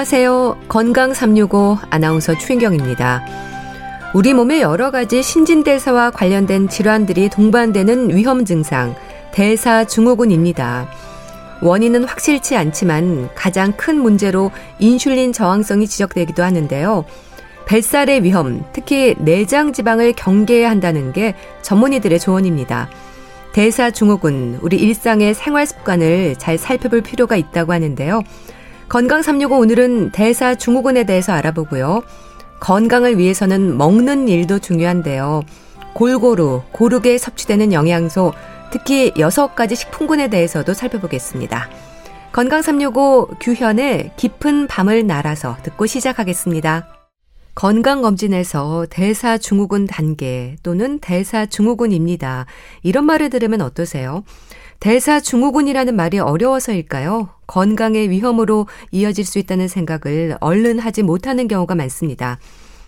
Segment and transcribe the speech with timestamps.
[0.00, 0.56] 안녕하세요.
[0.66, 3.22] 건강 365 아나운서 추인경입니다.
[4.14, 8.94] 우리 몸의 여러 가지 신진대사와 관련된 질환들이 동반되는 위험 증상,
[9.32, 10.88] 대사증후군입니다.
[11.60, 17.04] 원인은 확실치 않지만 가장 큰 문제로 인슐린 저항성이 지적되기도 하는데요.
[17.66, 22.88] 뱃살의 위험, 특히 내장 지방을 경계해야 한다는 게 전문의들의 조언입니다.
[23.52, 28.22] 대사증후군, 우리 일상의 생활 습관을 잘 살펴볼 필요가 있다고 하는데요.
[28.90, 32.02] 건강 365 오늘은 대사증후군에 대해서 알아보고요.
[32.58, 35.44] 건강을 위해서는 먹는 일도 중요한데요.
[35.94, 38.32] 골고루 고르게 섭취되는 영양소,
[38.72, 41.70] 특히 여섯 가지 식품군에 대해서도 살펴보겠습니다.
[42.32, 46.88] 건강 365 규현의 깊은 밤을 날아서 듣고 시작하겠습니다.
[47.54, 52.46] 건강검진에서 대사증후군 단계 또는 대사증후군입니다.
[52.82, 54.24] 이런 말을 들으면 어떠세요?
[54.80, 57.28] 대사증후군이라는 말이 어려워서일까요?
[57.46, 62.38] 건강의 위험으로 이어질 수 있다는 생각을 얼른 하지 못하는 경우가 많습니다.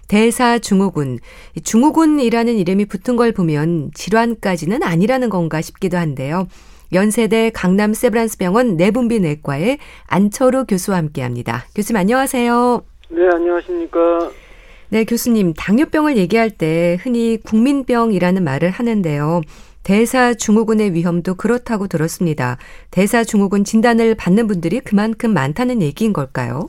[0.09, 1.19] 대사증후군,
[1.63, 6.49] 증후군이라는 이름이 붙은 걸 보면 질환까지는 아니라는 건가 싶기도 한데요.
[6.95, 11.67] 연세대 강남 세브란스 병원 내분비 내과의 안철우 교수와 함께합니다.
[11.75, 12.83] 교수님 안녕하세요.
[13.11, 14.31] 네, 안녕하십니까?
[14.91, 19.41] 네, 교수님 당뇨병을 얘기할 때 흔히 국민병이라는 말을 하는데요.
[19.85, 22.57] 대사증후군의 위험도 그렇다고 들었습니다.
[22.91, 26.69] 대사증후군 진단을 받는 분들이 그만큼 많다는 얘기인 걸까요?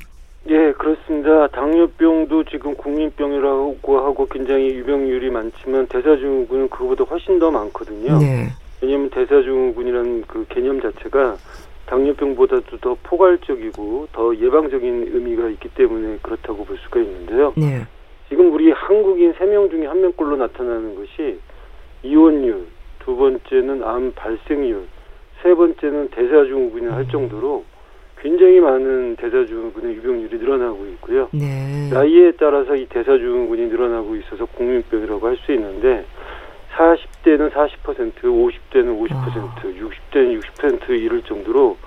[0.50, 1.48] 예, 그렇습니다.
[1.48, 8.18] 당뇨병도 지금 국민병이라고 하고 굉장히 유병률이 많지만 대사증후군은 그거보다 훨씬 더 많거든요.
[8.20, 8.48] 네.
[8.82, 11.38] 왜냐하면 대사증후군이라는 그 개념 자체가
[11.86, 17.54] 당뇨병보다도 더 포괄적이고 더 예방적인 의미가 있기 때문에 그렇다고 볼 수가 있는데요.
[17.56, 17.86] 네.
[18.28, 21.40] 지금 우리 한국인 세 명 중에 한 명꼴로 나타나는 것이
[22.02, 22.66] 이혼율,
[23.04, 24.88] 두 번째는 암 발생률,
[25.42, 27.66] 세 번째는 대사증후군이라 할 정도로
[28.22, 31.28] 굉장히 많은 대사증후군의 유병률이 늘어나고 있고요.
[31.34, 31.90] 네.
[31.92, 36.06] 나이에 따라서 이 대사증후군이 늘어나고 있어서 국민병이라고 할 수 있는데
[36.76, 39.56] 40대는 40%, 50대는 50%, 아.
[39.62, 41.78] 60대는 60% 이를 정도로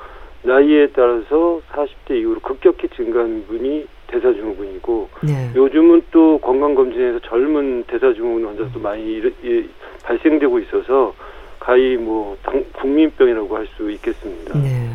[0.43, 5.51] 나이에 따라서 40대 이후로 급격히 증가하는 분이 대사증후군이고 네.
[5.55, 9.69] 요즘은 또 건강검진에서 젊은 대사증후군 환자도 많이 일, 일,
[10.03, 11.15] 발생되고 있어서
[11.59, 14.59] 가히 뭐 당, 국민병이라고 할 수 있겠습니다.
[14.59, 14.91] 네.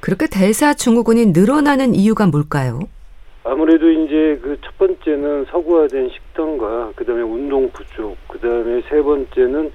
[0.00, 2.80] 그렇게 대사증후군이 늘어나는 이유가 뭘까요?
[3.44, 9.70] 아무래도 이제 그 첫 번째는 서구화된 식단과 그다음에 운동 부족, 그다음에 세 번째는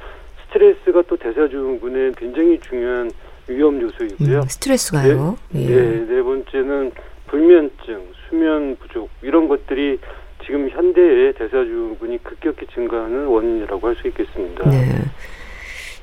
[0.48, 3.10] 스트레스가 또 대사증후군의 굉장히 중요한
[3.48, 4.40] 위험 요소이고요.
[4.40, 5.38] 음, 스트레스가요?
[5.50, 5.76] 네, 예.
[5.76, 6.92] 네, 네 번째는
[7.28, 10.00] 불면증, 수면 부족 이런 것들이
[10.46, 14.70] 지금 현대의 대사증후군이 급격히 증가하는 원인이라고 할 수 있겠습니다.
[14.70, 14.78] 네.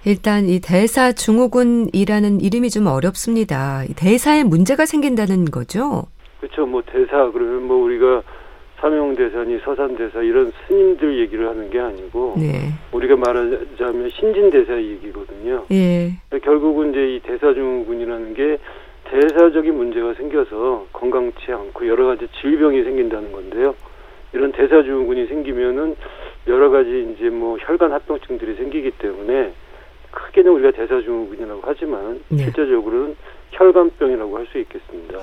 [0.05, 3.85] 일단 이 대사증후군이라는 이름이 좀 어렵습니다.
[3.97, 6.05] 대사에 문제가 생긴다는 거죠?
[6.41, 6.67] 그렇죠.
[6.67, 8.23] 뭐 대사 그러면 뭐 우리가
[8.81, 12.75] 사명대사니 서산대사 이런 스님들 얘기를 하는 게 아니고 네.
[12.93, 15.65] 우리가 말하자면 신진대사 얘기거든요.
[15.73, 16.13] 예.
[16.43, 18.59] 결국은 이제 이 대사증후군이라는 게
[19.05, 23.75] 대사적인 문제가 생겨서 건강치 않고 여러 가지 질병이 생긴다는 건데요.
[24.33, 25.97] 이런 대사증후군이 생기면은
[26.49, 29.53] 여러 가지 이제 뭐 혈관 합병증들이 생기기 때문에
[30.11, 32.45] 크게는 우리가 대사증후군이라고 하지만 네.
[32.45, 33.17] 실제적으로는
[33.53, 35.19] 혈관병이라고 할 수 있겠습니다.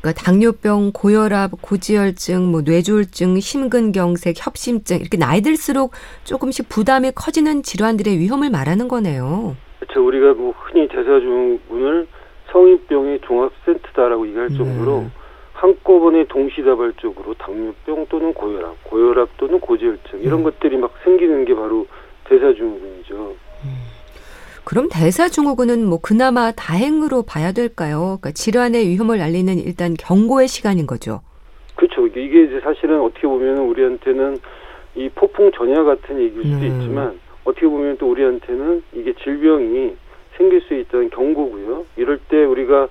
[0.00, 5.92] 그러니까 당뇨병, 고혈압, 고지혈증, 뭐 뇌졸중, 심근경색, 협심증 이렇게 나이 들수록
[6.24, 9.56] 조금씩 부담이 커지는 질환들의 위험을 말하는 거네요.
[9.80, 10.06] 그렇죠.
[10.06, 12.06] 우리가 뭐 흔히 대사증후군을
[12.52, 14.56] 성인병의 종합센터다라고 얘기할 네.
[14.56, 15.12] 정도로 음.
[15.52, 20.44] 한꺼번에 동시다발적으로 당뇨병 또는 고혈압, 고혈압 또는 고지혈증 이런 음.
[20.44, 21.86] 것들이 막 생기는 게 바로
[22.24, 23.14] 대사증후군이죠.
[23.64, 23.96] 음.
[24.64, 28.18] 그럼 대사증후군은 뭐 그나마 다행으로 봐야 될까요?
[28.20, 31.20] 그러니까 질환의 위험을 알리는 일단 경고의 시간인 거죠.
[31.76, 32.06] 그렇죠.
[32.06, 34.38] 이게 이제 사실은 어떻게 보면 우리한테는
[34.96, 36.66] 이 폭풍 전야 같은 얘기일 수도 음.
[36.66, 39.94] 있지만 어떻게 보면 또 우리한테는 이게 질병이
[40.36, 41.86] 생길 수 있다는 경고고요.
[41.96, 42.88] 이럴 때 우리가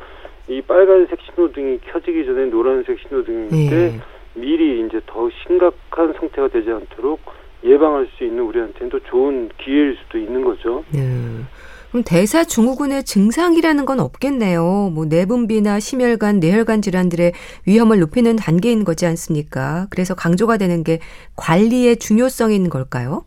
[0.47, 3.69] 이 빨간색 신호등이 켜지기 전에 노란색 신호등일 네.
[3.69, 3.99] 때
[4.35, 7.19] 미리 이제 더 심각한 상태가 되지 않도록
[7.63, 10.83] 예방할 수 있는 우리한테는 또 좋은 기회일 수도 있는 거죠.
[10.91, 11.01] 네.
[11.89, 14.91] 그럼 대사 증후군의 증상이라는 건 없겠네요.
[14.93, 17.31] 뭐 내분비나 심혈관, 뇌혈관 질환들의
[17.65, 19.87] 위험을 높이는 단계인 거지 않습니까?
[19.89, 20.99] 그래서 강조가 되는 게
[21.37, 23.23] 관리의 중요성인 걸까요?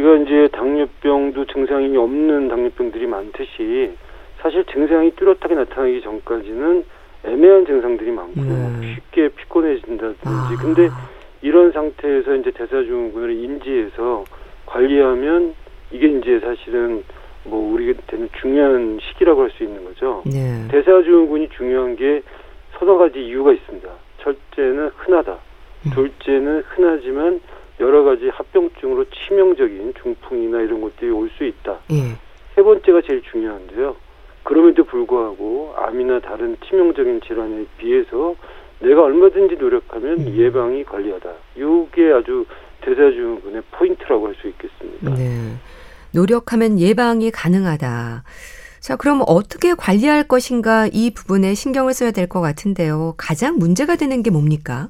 [0.00, 3.92] 우리가 이제 당뇨병도 증상이 없는 당뇨병들이 많듯이
[4.40, 6.84] 사실 증상이 뚜렷하게 나타나기 전까지는
[7.24, 8.78] 애매한 증상들이 많고요.
[8.80, 8.94] 네.
[8.94, 10.20] 쉽게 피곤해진다든지.
[10.24, 10.56] 아.
[10.60, 10.88] 근데
[11.42, 14.24] 이런 상태에서 이제 대사증후군을 인지해서
[14.66, 15.54] 관리하면
[15.90, 17.04] 이게 이제 사실은
[17.44, 20.22] 뭐 우리한테는 중요한 시기라고 할 수 있는 거죠.
[20.24, 20.66] 네.
[20.70, 22.22] 대사증후군이 중요한 게
[22.78, 23.88] 서너 가지 이유가 있습니다.
[24.22, 25.32] 첫째는 흔하다.
[25.86, 25.90] 음.
[25.92, 27.40] 둘째는 흔하지만
[27.80, 31.78] 여러 가지 합병증으로 치명적인 중풍이나 이런 것들이 올 수 있다.
[31.92, 32.16] 예.
[32.54, 33.96] 세 번째가 제일 중요한데요.
[34.42, 38.34] 그럼에도 불구하고 암이나 다른 치명적인 질환에 비해서
[38.80, 40.34] 내가 얼마든지 노력하면 음.
[40.36, 41.30] 예방이 관리하다.
[41.56, 42.44] 이게 아주
[42.82, 45.14] 대사증후군의 포인트라고 할 수 있겠습니다.
[45.14, 45.54] 네.
[46.14, 48.24] 노력하면 예방이 가능하다.
[48.80, 53.14] 자, 그럼 어떻게 관리할 것인가 이 부분에 신경을 써야 될 것 같은데요.
[53.18, 54.88] 가장 문제가 되는 게 뭡니까?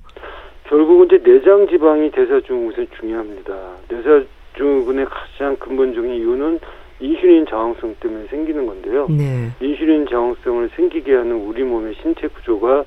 [0.70, 3.72] 결국은 이제 내장 지방이 대사증후군에 중요합니다.
[3.88, 6.60] 대사증후군의 가장 근본적인 이유는
[7.00, 9.08] 인슐린 저항성 때문에 생기는 건데요.
[9.10, 9.50] 네.
[9.60, 12.84] 인슐린 저항성을 생기게 하는 우리 몸의 신체 구조가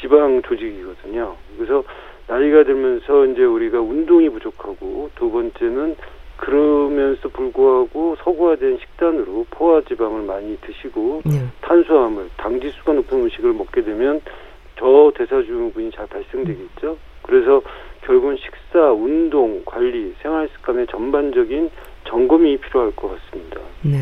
[0.00, 1.34] 지방 조직이거든요.
[1.56, 1.82] 그래서
[2.28, 5.96] 나이가 들면서 이제 우리가 운동이 부족하고 두 번째는
[6.36, 11.44] 그러면서 불구하고 서구화된 식단으로 포화 지방을 많이 드시고 네.
[11.62, 14.20] 탄수화물, 당 지수가 높은 음식을 먹게 되면
[14.78, 16.96] 저 대사증후군이 잘 발생되겠죠.
[17.24, 17.62] 그래서
[18.02, 21.70] 결국은 식사, 운동, 관리, 생활 습관의 전반적인
[22.06, 23.60] 점검이 필요할 것 같습니다.
[23.82, 23.98] 네.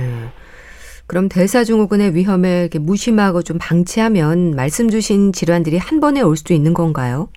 [1.06, 6.74] 그럼 대사증후군의 위험을 이렇게 무심하고 좀 방치하면 말씀 주신 질환들이 한 번에 올 수도 있는
[6.74, 7.28] 건가요?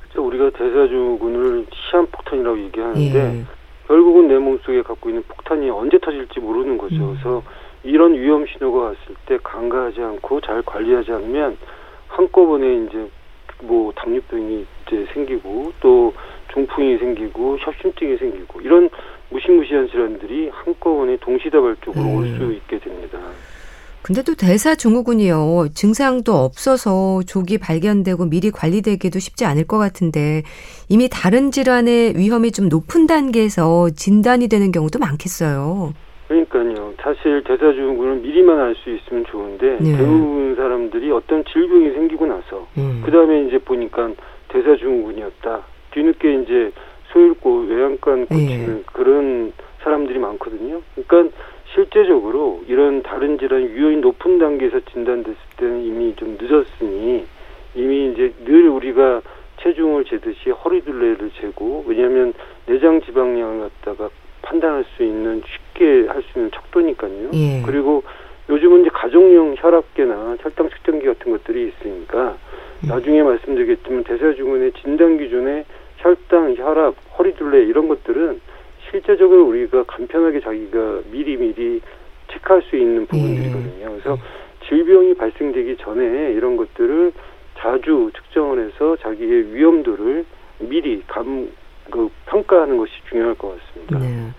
[0.00, 0.26] 그렇죠.
[0.26, 3.44] 우리가 대사증후군을 시한폭탄이라고 얘기하는데 예.
[3.88, 6.96] 결국은 내 몸속에 갖고 있는 폭탄이 언제 터질지 모르는 거죠.
[6.96, 7.10] 음.
[7.12, 7.42] 그래서
[7.84, 11.56] 이런 위험 신호가 왔을 때 간과하지 않고 잘 관리하지 않으면
[12.08, 13.08] 한꺼번에 이제
[13.62, 16.12] 뭐 당뇨병이 이제 생기고 또
[16.52, 18.88] 중풍이 생기고 협심증이 생기고 이런
[19.30, 22.16] 무시무시한 질환들이 한꺼번에 동시다발적으로 음.
[22.16, 23.18] 올수 있게 됩니다.
[24.02, 25.70] 근데 또 대사 증후군이요.
[25.74, 30.44] 증상도 없어서 조기 발견되고 미리 관리되기도 쉽지 않을 것 같은데
[30.88, 35.92] 이미 다른 질환의 위험이 좀 높은 단계에서 진단이 되는 경우도 많겠어요.
[36.28, 36.94] 그러니까요.
[36.98, 39.96] 사실 대사 증후군은 미리만 알 수 있으면 좋은데 네.
[39.96, 43.02] 대부분 사람들이 어떤 질병이 생기고 나서 음.
[43.04, 44.10] 그 다음에 이제 보니까
[44.48, 45.62] 대사 증후군이었다.
[45.92, 46.72] 뒤늦게 이제
[47.12, 48.82] 소잃고 외양간 고치는 네.
[48.92, 49.52] 그런
[49.82, 50.82] 사람들이 많거든요.
[50.94, 51.36] 그러니까
[51.74, 57.24] 실제적으로 이런 다른 질환 유효인 높은 단계에서 진단됐을 때는 이미 좀 늦었으니
[57.74, 59.22] 이미 이제 늘 우리가
[59.62, 62.34] 체중을 재듯이 허리둘레를 재고 왜냐하면
[62.66, 64.10] 내장 지방량을 갖다가
[64.42, 65.42] 판단할 수 있는
[65.76, 67.30] 쉽게 할 수 있는 척도니까요.
[67.34, 67.62] 예.
[67.64, 68.02] 그리고
[68.48, 72.36] 요즘은 이제 가정용 혈압계나 혈당 측정기 같은 것들이 있으니까
[72.84, 72.88] 음.
[72.88, 75.64] 나중에 말씀드리겠지만 대사증후군의 진단 기준에
[75.98, 78.40] 혈당, 혈압, 허리둘레 이런 것들은
[78.90, 81.80] 실제적으로 우리가 간편하게 자기가 미리미리
[82.32, 83.90] 체크할 수 있는 부분들이거든요.
[83.90, 84.18] 그래서
[84.68, 87.12] 질병이 발생되기 전에 이런 것들을
[87.58, 90.24] 자주 측정을 해서 자기의 위험도를
[90.60, 91.48] 미리 감,
[91.90, 93.98] 그 평가하는 것이 중요할 것 같습니다.
[93.98, 94.30] 네.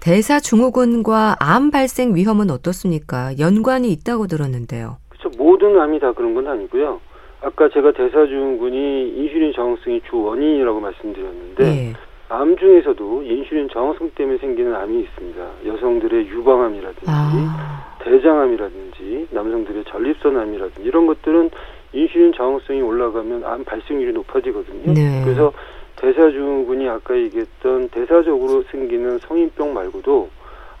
[0.00, 3.38] 대사증후군과 암 발생 위험은 어떻습니까?
[3.38, 4.96] 연관이 있다고 들었는데요.
[5.08, 5.30] 그렇죠.
[5.38, 7.00] 모든 암이 다 그런 건 아니고요.
[7.42, 11.92] 아까 제가 대사증후군이 인슐린 저항성이 주 원인이라고 말씀드렸는데 네.
[12.28, 15.46] 암 중에서도 인슐린 저항성 때문에 생기는 암이 있습니다.
[15.66, 17.96] 여성들의 유방암이라든지 아.
[18.04, 21.50] 대장암이라든지 남성들의 전립선암이라든지 이런 것들은
[21.92, 24.94] 인슐린 저항성이 올라가면 암 발생률이 높아지거든요.
[24.94, 25.22] 네.
[25.24, 25.52] 그래서
[26.00, 30.28] 대사증후군이 아까 얘기했던 대사적으로 생기는 성인병 말고도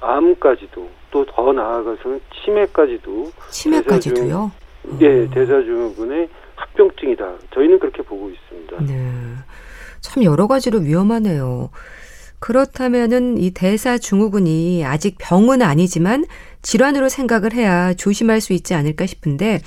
[0.00, 4.52] 암까지도 또 더 나아가서는 치매까지도 치매까지도요?
[4.82, 7.32] 대사증, 예, 대사증후군의 합병증이다.
[7.52, 8.76] 저희는 그렇게 보고 있습니다.
[8.84, 9.10] 네.
[10.00, 11.70] 참 여러 가지로 위험하네요.
[12.38, 16.24] 그렇다면은 이 대사증후군이 아직 병은 아니지만
[16.62, 19.60] 질환으로 생각을 해야 조심할 수 있지 않을까 싶은데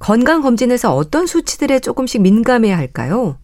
[0.00, 3.36] 건강검진에서 어떤 수치들에 조금씩 민감해야 할까요?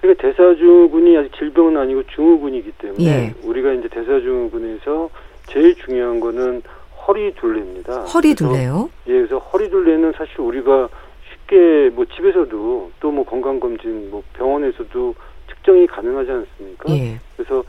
[0.00, 3.34] 그러니까 대사증후군이 아직 질병은 아니고 증후군이기 때문에 예.
[3.44, 5.10] 우리가 이제 대사증후군에서
[5.48, 6.62] 제일 중요한 거는
[7.06, 8.02] 허리 둘레입니다.
[8.04, 8.90] 허리 둘레요?
[9.08, 10.88] 예, 그래서 허리 둘레는 사실 우리가
[11.30, 15.14] 쉽게 뭐 집에서도 또 뭐 건강검진 뭐 병원에서도
[15.48, 16.92] 측정이 가능하지 않습니까?
[16.94, 17.18] 예.
[17.36, 17.64] 그래서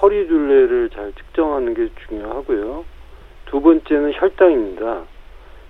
[0.00, 2.84] 허리 둘레를 잘 측정하는 게 중요하고요.
[3.46, 5.02] 두 번째는 혈당입니다.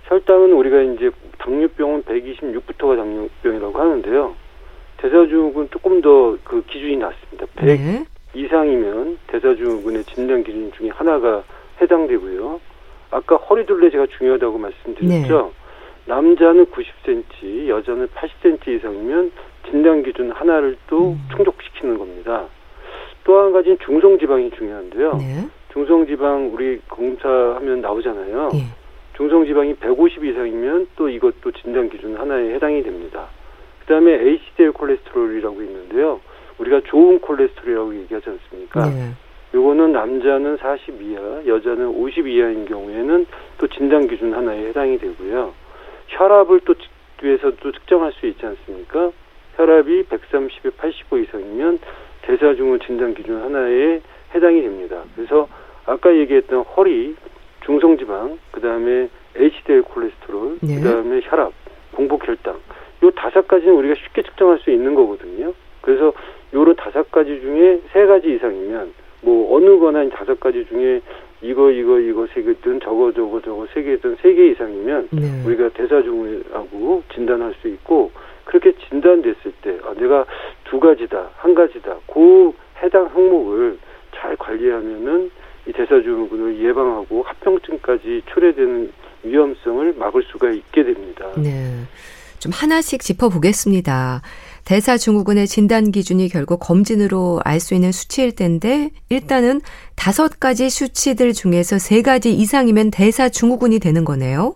[0.05, 4.35] 혈당은 우리가 이제 당뇨병은 126부터가 당뇨병이라고 하는데요.
[5.03, 7.45] 대사증후군 조금 더 그 기준이 낮습니다.
[7.55, 8.05] 100 네.
[8.33, 11.43] 이상이면 대사증후군의 진단 기준 중에 하나가
[11.81, 12.59] 해당되고요.
[13.11, 15.51] 아까 허리둘레 제가 중요하다고 말씀드렸죠.
[15.53, 15.63] 네.
[16.05, 19.31] 남자는 90cm, 여자는 80cm 이상이면
[19.69, 21.27] 진단 기준 하나를 또 음.
[21.35, 22.45] 충족시키는 겁니다.
[23.25, 25.17] 또 한 가지는 중성지방이 중요한데요.
[25.17, 25.47] 네.
[25.73, 28.49] 중성지방 우리 검사하면 나오잖아요.
[28.53, 28.59] 네.
[29.17, 33.27] 중성지방이 150 이상이면 또 이것도 진단 기준 하나에 해당이 됩니다.
[33.85, 36.19] 그다음에 HDL 콜레스테롤이라고 있는데요.
[36.57, 38.89] 우리가 좋은 콜레스테롤이라고 얘기하지 않습니까?
[38.89, 39.11] 네.
[39.53, 43.25] 요거는 남자는 40 이하, 여자는 50 이하인 경우에는
[43.59, 45.53] 또 진단 기준 하나에 해당이 되고요.
[46.07, 46.73] 혈압을 또
[47.21, 49.11] 위해서도 측정할 수 있지 않습니까?
[49.55, 51.79] 혈압이 130에 85 이상이면
[52.23, 54.01] 대사증후 진단 기준 하나에
[54.33, 55.03] 해당이 됩니다.
[55.15, 55.47] 그래서
[55.85, 57.15] 아까 얘기했던 허리,
[57.65, 60.75] 중성지방, 그 다음에 HDL 콜레스테롤, 네.
[60.75, 61.53] 그 다음에 혈압,
[61.93, 62.59] 공복 혈당,
[63.03, 65.53] 요 다섯 가지는 우리가 쉽게 측정할 수 있는 거거든요.
[65.81, 66.13] 그래서
[66.53, 71.01] 요런 다섯 가지 중에 세 가지 이상이면 뭐 어느 거나 다섯 가지 중에
[71.41, 75.43] 이거 이거 이거 세 개든 저거 저거 저거 세 개든 세 개 이상이면 네.
[75.45, 78.11] 우리가 대사증후라고 진단할 수 있고
[78.45, 80.25] 그렇게 진단됐을 때 아, 내가
[80.65, 83.77] 두 가지다 한 가지다 그 해당 항목을
[84.15, 85.31] 잘 관리하면은
[85.67, 88.91] 이 대사증후군을 예방하고 합병증까지 초래되는
[89.23, 91.29] 위험성을 막을 수가 있게 됩니다.
[91.37, 91.83] 네.
[92.43, 94.21] 좀 하나씩 짚어보겠습니다.
[94.65, 99.61] 대사증후군의 진단 기준이 결국 검진으로 알 수 있는 수치일 텐데 일단은
[99.95, 104.55] 다섯 가지 수치들 중에서 세 가지 이상이면 대사증후군이 되는 거네요.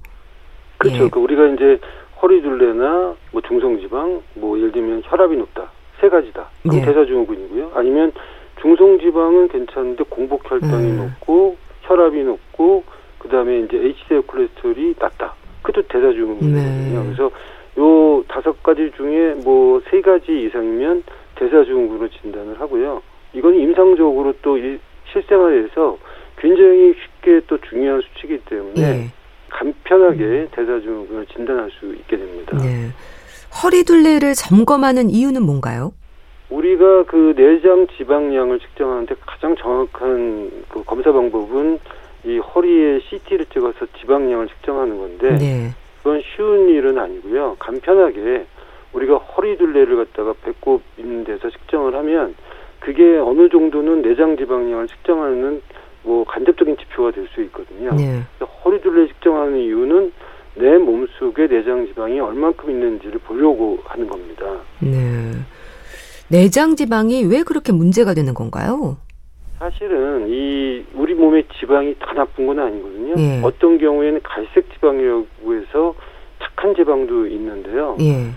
[0.79, 1.06] 그렇죠.
[1.06, 1.10] 예.
[1.10, 1.79] 그 우리가 이제
[2.22, 6.50] 허리둘레나 뭐 중성지방, 뭐 예를 들면 혈압이 높다 세 가지다.
[6.63, 6.82] 그럼 예.
[6.86, 7.72] 대사증후군이고요.
[7.74, 8.12] 아니면
[8.60, 10.98] 중성지방은 괜찮은데 공복혈당이 음.
[10.98, 12.84] 높고 혈압이 높고
[13.20, 15.36] 그 다음에 이제 HDL 콜레스테롤이 낮다.
[15.62, 17.00] 그것도 대사증후군이거든요.
[17.00, 17.06] 네.
[17.06, 17.32] 그래서
[17.77, 21.03] 요 다섯 가지 중에 뭐 세 가지 이상이면
[21.36, 23.01] 대사증후군으로 진단을 하고요.
[23.34, 24.57] 이건 임상적으로 또
[25.13, 25.98] 실생활에서
[26.38, 29.12] 굉장히 쉽게 또 중요한 수치이기 때문에 네.
[29.50, 30.48] 간편하게 음.
[30.51, 32.57] 대사증후군을 진단할 수 있게 됩니다.
[32.57, 32.89] 네.
[33.63, 35.93] 허리둘레를 점검하는 이유는 뭔가요?
[36.50, 41.79] 우리가 그 내장 지방량을 측정하는데 가장 정확한 그 검사 방법은
[42.25, 45.69] 이 허리에 CT를 찍어서 지방량을 측정하는 건데 네.
[46.08, 47.58] 그건 쉬운 일은 아니고요.
[47.60, 48.46] 간편하게
[48.94, 52.34] 우리가 허리 둘레를 갖다가 배꼽 있는 데서 측정을 하면
[52.80, 55.62] 그게 어느 정도는 내장 지방량을 측정하는
[56.04, 57.94] 뭐 간접적인 지표가 될 수 있거든요.
[57.94, 58.22] 네.
[58.64, 60.14] 허리 둘레 측정하는 이유는
[60.56, 64.46] 내 몸속에 내장 지방이 얼만큼 있는지를 보려고 하는 겁니다.
[64.80, 65.34] 네.
[66.30, 68.96] 내장 지방이 왜 그렇게 문제가 되는 건가요?
[69.60, 73.16] 사실은 이 우리 몸의 지방이 다 나쁜 건 아니거든요.
[73.18, 73.42] 예.
[73.44, 75.96] 어떤 경우에는 갈색 지방이라고 해서
[76.40, 77.98] 착한 지방도 있는데요.
[78.00, 78.32] 예.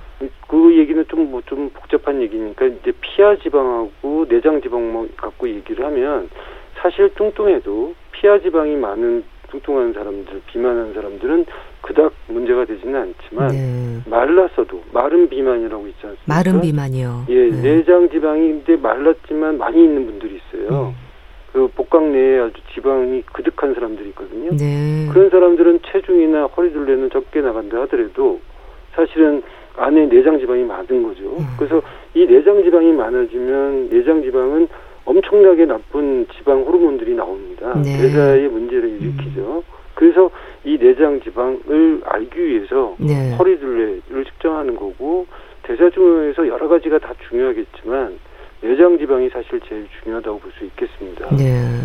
[0.49, 6.29] 그 얘기는 좀 뭐좀 뭐 복잡한 얘기니까 이제 피하 지방하고 내장 지방 갖고 얘기를 하면
[6.77, 11.47] 사실 뚱뚱해도 피하 지방이 많은 뚱뚱한 사람들, 비만한 사람들은
[11.83, 13.99] 그닥 문제가 되지는 않지만 네.
[14.07, 16.23] 말랐어도 마른 비만이라고 있지 않습니까?
[16.27, 17.27] 마른 비만이요.
[17.29, 17.63] 예, 네.
[17.63, 20.95] 내장 지방인데 말랐지만 많이 있는 분들이 있어요.
[20.97, 21.10] 음.
[21.53, 24.51] 그 복강 내에 아주 지방이 그득한 사람들이 있거든요.
[24.57, 25.09] 네.
[25.13, 28.41] 그런 사람들은 체중이나 허리 둘레는 적게 나간다 하더라도
[28.95, 29.43] 사실은
[29.77, 31.37] 안에 내장 지방이 많은 거죠.
[31.39, 31.47] 음.
[31.59, 31.83] 그래서
[32.15, 34.69] 이 내장 지방이 많아지면 내장 지방은
[35.05, 37.75] 엄청나게 나쁜 지방 호르몬들이 나옵니다.
[37.83, 37.99] 네.
[37.99, 39.63] 대사에 문제를 일으키죠.
[39.67, 39.81] 음.
[39.95, 40.31] 그래서
[40.65, 43.35] 이 내장 지방을 알기 위해서 네.
[43.37, 45.27] 허리 둘레를 측정하는 거고
[45.65, 48.19] 대사증후에서 여러 가지가 다 중요하겠지만
[48.63, 51.29] 내장 지방이 사실 제일 중요하다고 볼 수 있겠습니다.
[51.37, 51.81] 네.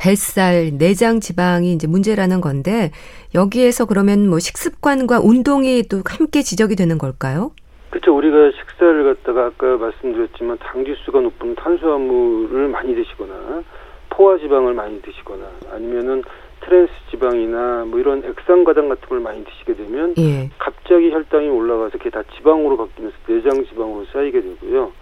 [0.00, 2.92] 뱃살, 내장 지방이 이제 문제라는 건데
[3.34, 7.50] 여기에서 그러면 뭐 식습관과 운동이 또 함께 지적이 되는 걸까요?
[7.90, 8.14] 그렇죠.
[8.16, 13.64] 우리가 식사를 갖다가 아까 말씀드렸지만 당지수가 높은 탄수화물을 많이 드시거나
[14.10, 16.22] 포화 지방을 많이 드시거나 아니면은
[16.64, 20.50] 트랜스 지방이나 뭐 이런 액상 과당 같은 걸 많이 드시게 되면 예.
[20.58, 24.92] 갑자기 혈당이 올라가서 그게 다 지방으로 바뀌면서 내장 지방으로 쌓이게 되고요.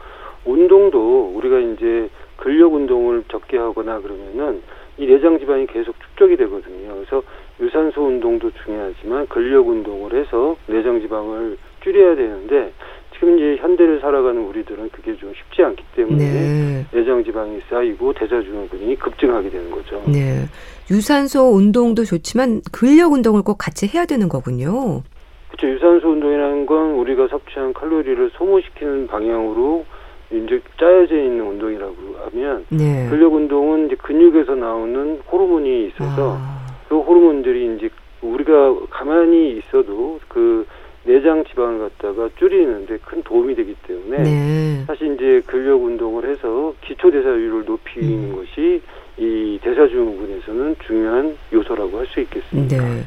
[0.46, 4.62] 운동도 우리가 이제 근력 운동을 적게 하거나 그러면은
[4.98, 6.94] 이 내장 지방이 계속 축적이 되거든요.
[6.94, 7.22] 그래서
[7.60, 12.72] 유산소 운동도 중요하지만 근력 운동을 해서 내장 지방을 줄여야 되는데
[13.14, 16.86] 지금 이제 현대를 살아가는 우리들은 그게 좀 쉽지 않기 때문에 네.
[16.92, 20.02] 내장 지방이 쌓이고 대사증후군이 급증하게 되는 거죠.
[20.06, 20.44] 네.
[20.90, 25.02] 유산소 운동도 좋지만 근력 운동을 꼭 같이 해야 되는 거군요.
[25.48, 25.74] 그렇죠.
[25.74, 29.86] 유산소 운동이라는 건 우리가 섭취한 칼로리를 소모시키는 방향으로
[30.30, 31.94] 이제 짜여져 있는 운동이라고
[32.30, 33.08] 하면 네.
[33.08, 36.66] 근력 운동은 이제 근육에서 나오는 호르몬이 있어서 아.
[36.88, 37.88] 그 호르몬들이 이제
[38.22, 40.66] 우리가 가만히 있어도 그
[41.04, 44.84] 내장 지방을 갖다가 줄이는데 큰 도움이 되기 때문에 네.
[44.86, 48.36] 사실 이제 근력 운동을 해서 기초 대사율을 높이는 음.
[48.36, 48.82] 것이
[49.18, 52.76] 이 대사증후군에서는 중요한 요소라고 할 수 있겠습니다.
[52.76, 53.02] 네.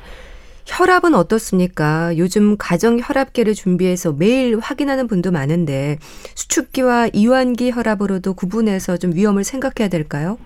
[0.70, 2.16] 혈압은 어떻습니까?
[2.18, 5.98] 요즘 가정 혈압계를 준비해서 매일 확인하는 분도 많은데
[6.36, 10.38] 수축기와 이완기 혈압으로도 구분해서 좀 위험을 생각해야 될까요?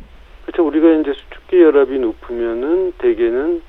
[0.46, 0.66] 그렇죠.
[0.66, 3.62] 우리가 이제 수축기 혈압이 높으면은 대개는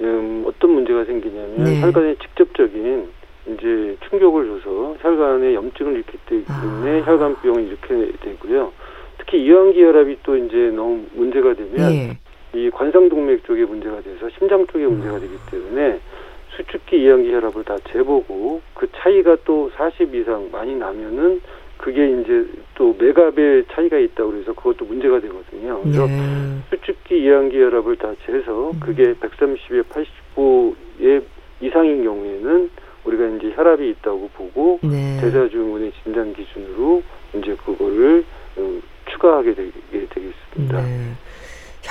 [0.00, 1.80] 음, 어떤 문제가 생기냐면 네.
[1.80, 3.08] 혈관에 직접적인
[3.46, 7.04] 이제 충격을 줘서 혈관에 염증을 일으키기 때문에 아.
[7.04, 8.72] 혈관병이 이렇게 되고요.
[9.18, 12.18] 특히 이완기 혈압이 또 이제 너무 문제가 되면 네.
[12.54, 16.00] 이 관상동맥 쪽에 문제가 돼서 심장 쪽에 문제가 되기 때문에
[16.56, 21.40] 수축기 이항기 혈압을 다 재보고 그 차이가 또 40 이상 많이 나면은
[21.76, 25.80] 그게 이제 또 매갑의 차이가 있다고 그래서 그것도 문제가 되거든요.
[25.82, 26.58] 그래서 네.
[26.70, 28.80] 수축기 이항기 혈압을 다 재서 음.
[28.80, 29.84] 그게 130에
[30.36, 31.22] 85의
[31.60, 32.70] 이상인 경우에는
[33.04, 35.18] 우리가 이제 혈압이 있다고 보고 네.
[35.20, 37.02] 대사증후군의 진단 기준으로
[37.34, 38.24] 이제 그거를
[38.56, 40.82] 어, 추가하게 되게 되겠습니다.
[40.82, 41.12] 네.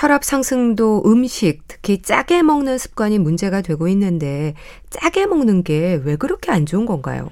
[0.00, 4.54] 혈압 상승도 음식, 특히 짜게 먹는 습관이 문제가 되고 있는데
[4.88, 7.28] 짜게 먹는 게 왜 그렇게 안 좋은 건가요?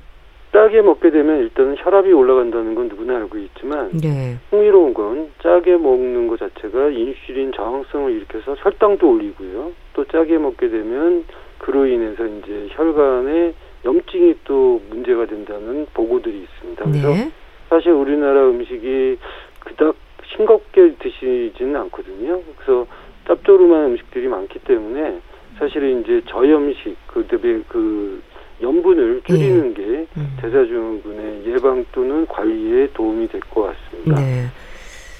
[0.53, 4.37] 짜게 먹게 되면 일단은 혈압이 올라간다는 건 누구나 알고 있지만 네.
[4.51, 9.73] 흥미로운 건 짜게 먹는 것 자체가 인슐린 저항성을 일으켜서 혈당도 올리고요.
[9.95, 11.25] 또 짜게 먹게 되면
[11.57, 13.55] 그로 인해서 이제 혈관에
[13.87, 16.85] 염증이 또 문제가 된다는 보고들이 있습니다.
[16.85, 17.31] 그래서 네.
[17.71, 19.17] 사실 우리나라 음식이
[19.61, 19.95] 그닥
[20.35, 22.41] 싱겁게 드시지는 않거든요.
[22.57, 22.87] 그래서
[23.27, 25.21] 짭조름한 음식들이 많기 때문에
[25.59, 28.23] 사실은 이제 저염식 그다음에 그
[28.63, 29.83] 염분을 줄이는 예.
[29.83, 30.37] 게 음.
[30.41, 34.21] 대사증후군의 예방 또는 관리에 도움이 될 것 같습니다.
[34.21, 34.47] 네.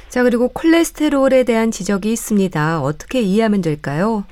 [0.09, 2.81] 자 그리고 콜레스테롤에 대한 지적이 있습니다.
[2.81, 4.25] 어떻게 이해하면 될까요?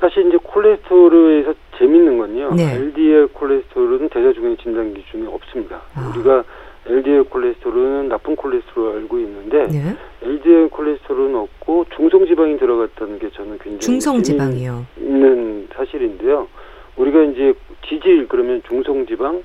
[0.00, 2.54] 사실 이제 콜레스테롤에서 재밌는 건요.
[2.54, 2.74] 네.
[2.74, 5.80] LDL 콜레스테롤은 대사증후군 진단 기준이 없습니다.
[5.94, 6.12] 아.
[6.14, 6.44] 우리가
[6.88, 9.96] LDL 콜레스테롤은 나쁜 콜레스테롤 알고 있는데 네.
[10.22, 14.86] LDL 콜레스테롤은 없고 중성지방이 들어갔다는 게 저는 굉장히 중성지방이요.
[14.98, 16.48] 있는 사실인데요.
[16.96, 17.54] 우리가 이제
[17.86, 19.42] 지질 그러면 중성지방,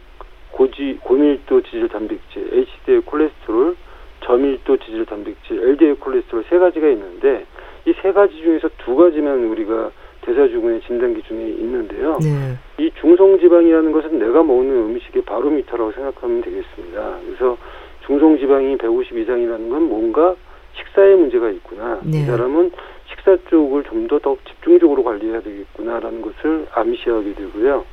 [0.52, 3.76] 고지 고밀도 지질 단백질, HDL 콜레스테롤,
[4.22, 7.46] 저밀도 지질 단백질, LDL 콜레스테롤 세 가지가 있는데
[7.86, 9.92] 이 세 가지 중에서 두 가지만 우리가
[10.26, 12.18] 대사증후군의 진단 기준이 있는데요.
[12.22, 12.58] 네.
[12.78, 17.18] 이 중성지방이라는 것은 내가 먹는 음식의 바로미터라고 생각하면 되겠습니다.
[17.26, 17.58] 그래서
[18.06, 20.36] 중성지방이 150 이상이라는 건 뭔가
[20.76, 22.00] 식사에 문제가 있구나.
[22.04, 22.20] 네.
[22.20, 22.72] 이 사람은
[23.08, 27.86] 식사 쪽을 좀 더 더 집중적으로 관리해야 되겠구나라는 것을 암시하게 되고요.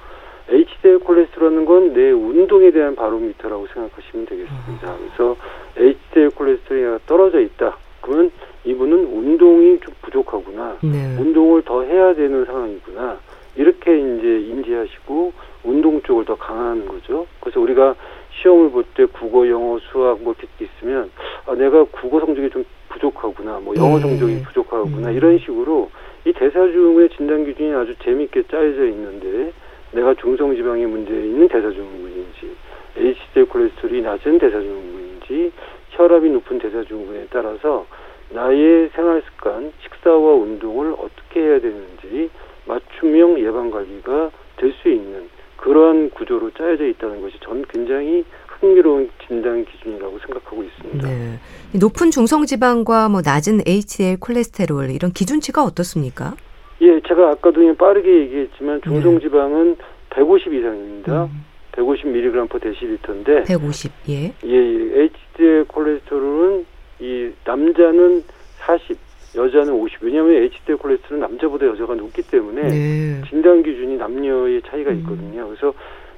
[0.48, 4.96] HDL 콜레스테롤은 건 내 운동에 대한 바로미터라고 생각하시면 되겠습니다.
[4.98, 5.36] 그래서
[5.76, 7.76] HDL 콜레스테롤이 떨어져 있다.
[8.00, 8.30] 그러면
[8.64, 10.78] 이분은 운동이 좀 부족하구나.
[10.82, 11.16] 네.
[11.18, 13.18] 운동을 더 해야 되는 상황이구나.
[13.56, 15.32] 이렇게 이제 인지하시고
[15.64, 17.26] 운동 쪽을 더 강화하는 거죠.
[17.40, 17.94] 그래서 우리가
[18.40, 21.10] 시험을 볼 때 국어, 영어, 수학 뭐 이렇게 있으면
[21.46, 24.02] 아, 내가 국어 성적이 좀 부족하구나, 뭐 영어 네.
[24.02, 25.16] 성적이 부족하구나 음.
[25.16, 25.90] 이런 식으로
[26.24, 29.52] 이 대사증후의 진단 기준이 아주 재미있게 짜여져 있는데
[29.92, 32.56] 내가 중성지방의 문제 있는 대사증후군인지
[32.96, 35.52] HDL 콜레스테롤이 낮은 대사증후군인지
[35.90, 37.86] 혈압이 높은 대사증후군에 따라서
[38.32, 42.30] 나의 생활 습관, 식사와 운동을 어떻게 해야 되는지
[42.66, 48.24] 맞춤형 예방 관리가 될 수 있는 그러한 구조로 짜여져 있다는 것이 전 굉장히
[48.60, 51.08] 흥미로운 진단 기준이라고 생각하고 있습니다.
[51.08, 51.38] 네.
[51.78, 56.34] 높은 중성지방과 뭐 낮은 HDL 콜레스테롤 이런 기준치가 어떻습니까?
[56.82, 59.84] 예, 제가 아까도 빠르게 얘기했지만 중성지방은 네.
[60.10, 61.24] 150 이상입니다.
[61.24, 61.44] 음.
[61.72, 64.34] 150mg per 데시리터인데 150 예.
[64.44, 65.02] 예, 예.
[65.36, 66.66] HDL 콜레스테롤은
[67.00, 68.22] 이 남자는
[68.58, 68.98] 40,
[69.36, 70.02] 여자는 50.
[70.02, 73.22] 왜냐하면 HDL 콜레스테롤은 남자보다 여자가 높기 때문에 네.
[73.28, 74.98] 진단 기준이 남녀의 차이가 음.
[74.98, 75.46] 있거든요.
[75.48, 75.72] 그래서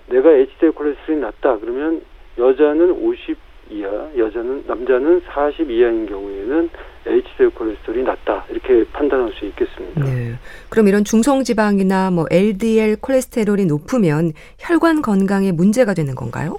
[0.08, 2.02] 내가 HDL 콜레스테롤이 낮다 그러면
[2.38, 3.36] 여자는 50
[3.70, 6.68] 이하, 여자는 남자는 40 이하인 경우에는
[7.06, 10.04] HDL 콜레스테롤이 낮다 이렇게 판단할 수 있겠습니다.
[10.04, 10.34] 네.
[10.68, 16.56] 그럼 이런 중성 지방이나 뭐 LDL 콜레스테롤이 높으면 혈관 건강에 문제가 되는 건가요?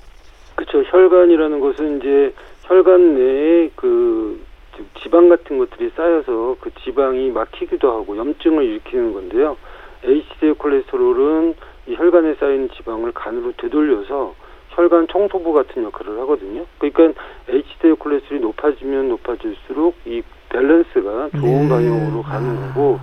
[0.55, 0.83] 그렇죠.
[0.83, 4.41] 혈관이라는 것은 이제 혈관 내에 그
[5.01, 9.57] 지방 같은 것들이 쌓여서 그 지방이 막히기도 하고 염증을 일으키는 건데요.
[10.03, 11.55] HDL 콜레스테롤은
[11.87, 14.33] 이 혈관에 쌓인 지방을 간으로 되돌려서
[14.69, 16.65] 혈관 청소부 같은 역할을 하거든요.
[16.79, 21.69] 그러니까 HDL 콜레스테롤이 높아지면 높아질수록 이 밸런스가 좋은 네.
[21.69, 22.99] 방향으로 가는 거고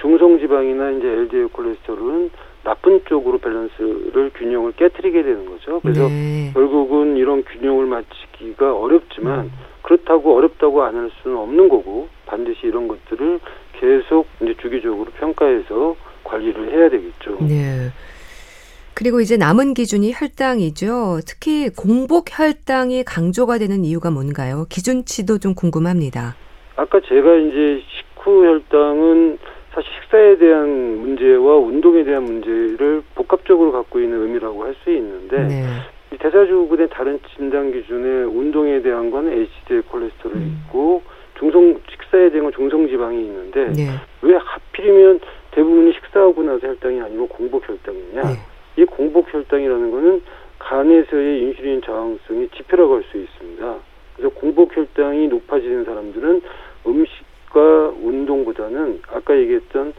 [0.00, 2.30] 중성 지방이나 이제 LDL 콜레스테롤은
[2.64, 5.80] 나쁜 쪽으로 밸런스를 균형을 깨뜨리게 되는 거죠.
[5.80, 6.50] 그래서 네.
[6.54, 9.52] 결국은 이런 균형을 맞추기가 어렵지만 음.
[9.82, 13.38] 그렇다고 어렵다고 안 할 수는 없는 거고 반드시 이런 것들을
[13.78, 17.36] 계속 이제 주기적으로 평가해서 관리를 해야 되겠죠.
[17.42, 17.90] 네.
[18.94, 21.18] 그리고 이제 남은 기준이 혈당이죠.
[21.26, 24.66] 특히 공복 혈당이 강조가 되는 이유가 뭔가요?
[24.70, 26.36] 기준치도 좀 궁금합니다.
[26.76, 29.38] 아까 제가 이제 식후 혈당은
[29.74, 35.64] 사실 식사에 대한 문제와 운동에 대한 문제를 복합적으로 갖고 있는 의미라고 할 수 있는데 네.
[36.18, 40.64] 대사증후군의 다른 진단 기준에 운동에 대한 건 HDL 콜레스테롤이 음.
[40.66, 41.02] 있고
[41.38, 43.88] 중성 식사에 대한 건 중성 지방이 있는데 네.
[44.22, 48.22] 왜 하필이면 대부분이 식사하고 나서 혈당이 아니고 공복 혈당이냐?
[48.22, 48.28] 네.
[48.76, 50.22] 이 공복 혈당이라는 거는
[50.60, 53.74] 간에서의 인슐린 저항성이 지표라고 할 수 있습니다.
[54.16, 56.42] 그래서 공복 혈당이 높아지는 사람들은
[56.86, 57.12] 음식
[57.54, 59.92] 과 운동보다는 아까 얘기했던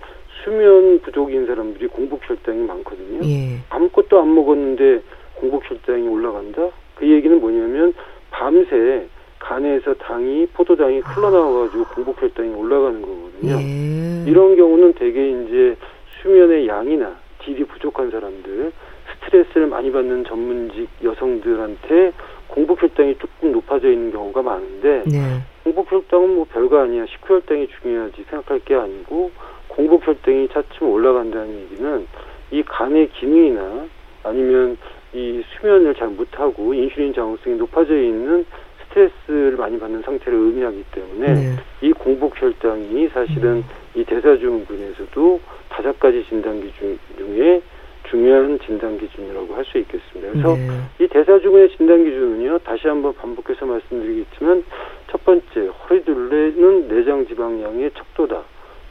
[0.43, 3.21] 수면 부족인 사람들이 공복 혈당이 많거든요.
[3.23, 3.59] 예.
[3.69, 5.01] 아무것도 안 먹었는데
[5.35, 6.67] 공복 혈당이 올라간다?
[6.95, 7.93] 그 얘기는 뭐냐면
[8.29, 9.07] 밤새
[9.39, 13.61] 간에서 당이 포도당이 흘러나와가지고 공복 혈당이 올라가는 거거든요.
[13.61, 14.29] 예.
[14.29, 15.77] 이런 경우는 대개 이제
[16.21, 17.15] 수면의 양이나
[17.45, 18.73] 질이 부족한 사람들,
[19.13, 22.11] 스트레스를 많이 받는 전문직 여성들한테
[22.47, 25.41] 공복 혈당이 조금 높아져 있는 경우가 많은데 네.
[25.65, 27.08] 공복 혈당은 뭐 별거 아니야.
[27.08, 29.32] 식후 혈당이 중요하지 생각할 게 아니고
[29.67, 32.08] 공복 혈당이 차츰 올라간다는 얘기는
[32.51, 33.88] 이 간의 기능이나
[34.23, 34.78] 아니면
[35.13, 38.45] 이 수면을 잘 못하고 인슐린 저항성이 높아져 있는
[38.84, 41.56] 스트레스를 많이 받는 상태를 의미하기 때문에 네.
[41.82, 43.63] 이 공복 혈당이 사실은
[43.95, 47.62] 이 대사증후군에서도 다섯 가지 진단 기준 중에
[48.09, 50.31] 중요한 진단 기준이라고 할 수 있겠습니다.
[50.31, 50.69] 그래서 네.
[50.99, 52.59] 이 대사증후의 진단 기준은요.
[52.59, 54.63] 다시 한번 반복해서 말씀드리겠지만
[55.09, 58.43] 첫 번째 허리둘레는 내장 지방량의 척도다.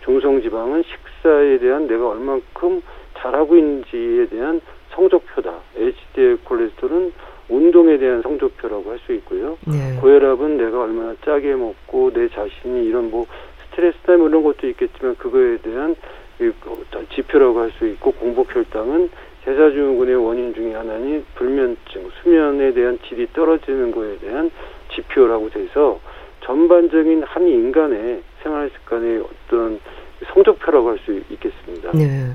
[0.05, 2.83] 중성 지방은 식사에 대한 내가 얼만큼
[3.19, 5.55] 잘하고 있는지에 대한 성적표다.
[5.77, 7.13] HDL 콜레스테롤은
[7.49, 9.57] 운동에 대한 성적표라고 할 수 있고요.
[9.67, 9.99] 네.
[10.01, 13.27] 고혈압은 내가 얼마나 짜게 먹고 내 자신이 이런 뭐
[13.71, 15.97] 스트레스나 뭐 이런 것도 있겠지만 그거에 대한 이
[16.41, 19.11] 어떤 지표라고 할 수 있고 공복 혈당은
[19.45, 24.51] 대사증후군의 원인 중에 하나인 불면증, 수면에 대한 질이 떨어지는 거에 대한
[24.95, 26.01] 지표라고 돼서
[26.45, 29.81] 전반적인 한 인간의 생활 습관의 어떤
[30.33, 31.93] 성적표라고 할 수 있겠습니다.
[31.93, 32.33] 네.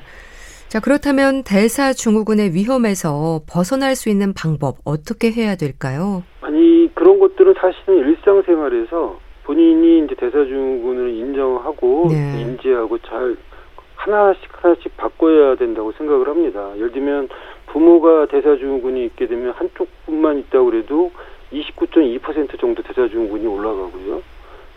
[0.67, 6.23] 자, 그렇다면 대사증후군의 위험에서 벗어날 수 있는 방법 어떻게 해야 될까요?
[6.41, 12.41] 아니 그런 것들은 사실은 일상생활에서 본인이 이제 대사증후군을 인정하고 네.
[12.41, 13.35] 인지하고 잘
[13.99, 16.71] 하나씩 하나씩 바꿔야 된다고 생각을 합니다.
[16.77, 17.27] 예를 들면
[17.67, 21.11] 부모가 대사증후군이 있게 되면 한쪽뿐만 있다고 그래도
[21.51, 24.21] 29.2% 정도 대사증후군이 올라가고요.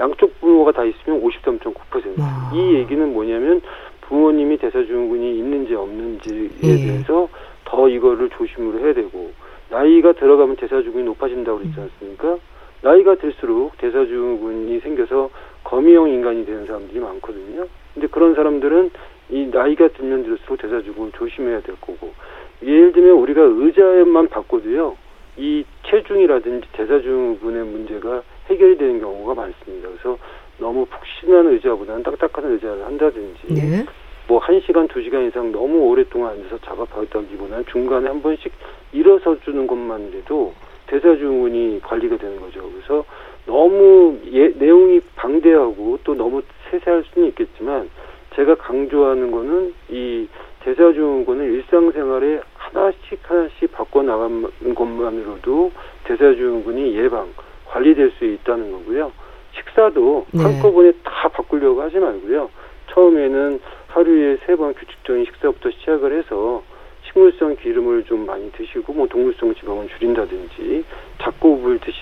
[0.00, 2.20] 양쪽 부모가 다 있으면 53.9%.
[2.20, 2.50] 와.
[2.52, 3.62] 이 얘기는 뭐냐면
[4.02, 6.76] 부모님이 대사증후군이 있는지 없는지에 예.
[6.76, 7.28] 대해서
[7.64, 9.30] 더 이거를 조심을 해야 되고
[9.70, 12.38] 나이가 들어가면 대사증후군이 높아진다고 그랬지 않습니까?
[12.82, 15.30] 나이가 들수록 대사증후군이 생겨서
[15.62, 17.66] 거미형 인간이 되는 사람들이 많거든요.
[17.94, 18.90] 근데 그런 사람들은
[19.32, 22.12] 이 나이가 들면 들수록 대사증후군을 조심해야 될 거고
[22.62, 24.96] 예를 들면 우리가 의자만 바꿔도요
[25.38, 29.88] 이 체중이라든지 대사증후군의 문제가 해결이 되는 경우가 많습니다.
[29.88, 30.18] 그래서
[30.58, 33.86] 너무 푹신한 의자보다는 딱딱한 의자를 한다든지 네.
[34.28, 38.52] 뭐한 시간 두 시간 이상 너무 오랫동안 앉아서 작업하다기보다는 중간에 한 번씩
[38.92, 40.52] 일어서 주는 것만으로도
[40.88, 42.70] 대사증후군이 관리가 되는 거죠.
[42.70, 43.04] 그래서
[43.46, 47.88] 너무 예, 내용이 방대하고 또 너무 세세할 수는 있겠지만
[48.34, 50.28] 제가 강조하는 거는 이
[50.60, 55.72] 대사증후군을 일상생활에 하나씩 하나씩 바꿔 나가는 것만으로도
[56.04, 57.28] 대사 증후군이 예방
[57.66, 59.12] 관리될 수 있다는 거고요.
[59.54, 60.42] 식사도 네.
[60.42, 62.48] 한꺼번에 다 바꾸려고 하지 말고요.
[62.90, 66.62] 처음에는 하루에 세 번 규칙적인 식사부터 시작을 해서
[67.04, 70.84] 식물성 기름을 좀 많이 드시고 뭐 동물성 지방을 줄인다든지
[71.20, 72.00] 잡곡을 드시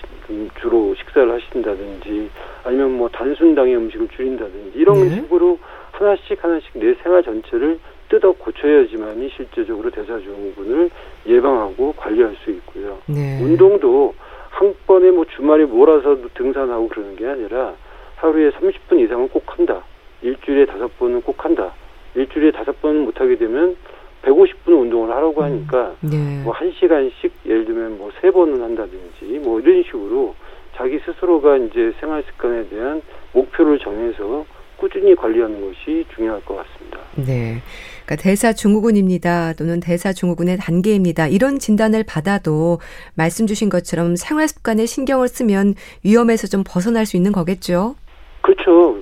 [0.61, 2.29] 주로 식사를 하신다든지
[2.63, 5.15] 아니면 뭐 단순당의 음식을 줄인다든지 이런 네.
[5.15, 5.59] 식으로
[5.91, 10.89] 하나씩 하나씩 내 생활 전체를 뜯어 고쳐야지만이 실제적으로 대사증후군을
[11.25, 12.97] 예방하고 관리할 수 있고요.
[13.05, 13.41] 네.
[13.41, 14.13] 운동도
[14.49, 17.73] 한 번에 뭐 주말에 몰아서 등산하고 그러는 게 아니라
[18.17, 19.83] 하루에 30분 이상은 꼭 한다.
[20.21, 21.73] 일주일에 다섯 번은 꼭 한다.
[22.15, 23.75] 일주일에 다섯 번은 못하게 되면
[24.23, 26.43] 150분 운동을 하라고 하니까 네.
[26.43, 30.35] 뭐한 시간씩 예를 들면 뭐 세 번은 한다든지 뭐 이런 식으로
[30.75, 33.01] 자기 스스로가 이제 생활 습관에 대한
[33.33, 34.45] 목표를 정해서
[34.81, 36.97] 꾸준히 관리하는 것이 중요할 것 같습니다.
[37.15, 37.61] 네.
[38.05, 39.53] 그러니까 대사 증후군입니다.
[39.53, 41.27] 또는 대사 증후군의 단계입니다.
[41.27, 42.79] 이런 진단을 받아도
[43.15, 47.95] 말씀 주신 것처럼 생활 습관에 신경을 쓰면 위험에서 좀 벗어날 수 있는 거겠죠?
[48.41, 48.97] 그렇죠.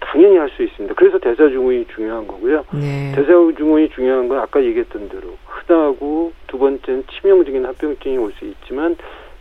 [0.00, 0.94] 당연히 할 수 있습니다.
[0.96, 2.66] 그래서 대사 증후군이 중요한 거고요.
[2.74, 3.12] 네.
[3.14, 8.96] 대사 증후군이 중요한 건 아까 얘기했던 대로 흔하고 두 번째는 치명적인 합병증이 올 수 있지만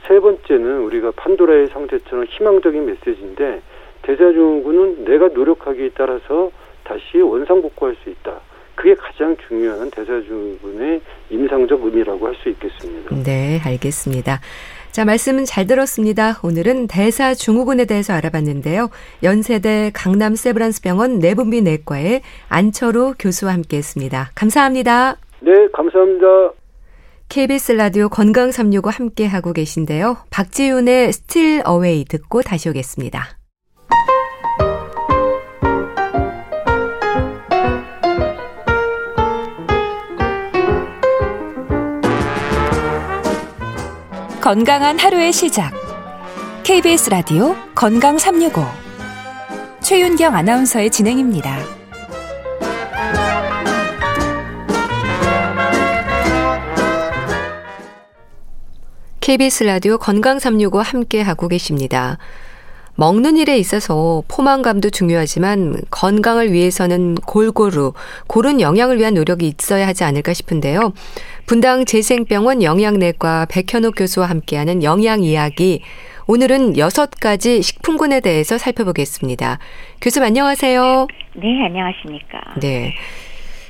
[0.07, 3.61] 세 번째는 우리가 판도라의 상태처럼 희망적인 메시지인데
[4.03, 6.51] 대사증후군은 내가 노력하기에 따라서
[6.83, 8.39] 다시 원상복구할 수 있다.
[8.75, 13.15] 그게 가장 중요한 대사증후군의 임상적 의미라고 할 수 있겠습니다.
[13.23, 14.39] 네, 알겠습니다.
[14.91, 16.39] 자, 말씀은 잘 들었습니다.
[16.43, 18.89] 오늘은 대사 증후군에 대해서 알아봤는데요.
[19.23, 24.31] 연세대 강남 세브란스 병원 내분비 내과의 안철우 교수와 함께 했습니다.
[24.35, 25.17] 감사합니다.
[25.41, 26.53] 네, 감사합니다.
[27.29, 30.17] KBS 라디오 건강 365 함께 하고 계신데요.
[30.31, 33.40] 박지윤의 Steal Away 듣고 다시 오겠습니다.
[44.41, 45.71] 건강한 하루의 시작.
[46.63, 48.65] KBS 라디오 건강 365.
[49.81, 51.59] 최윤경 아나운서의 진행입니다.
[59.19, 62.17] KBS 라디오 건강 365 함께 하고 계십니다.
[63.01, 67.93] 먹는 일에 있어서 포만감도 중요하지만 건강을 위해서는 골고루
[68.27, 70.93] 고른 영양을 위한 노력이 있어야 하지 않을까 싶은데요.
[71.47, 75.81] 분당 재생병원 영양내과 백현옥 교수와 함께하는 영양 이야기.
[76.27, 79.57] 오늘은 여섯 가지 식품군에 대해서 살펴보겠습니다.
[79.99, 81.07] 교수님 안녕하세요.
[81.37, 82.39] 네, 안녕하십니까.
[82.61, 82.93] 네.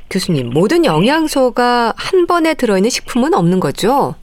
[0.09, 4.13] 교수님, 모든 영양소가 한 번에 들어있는 식품은 없는 거죠?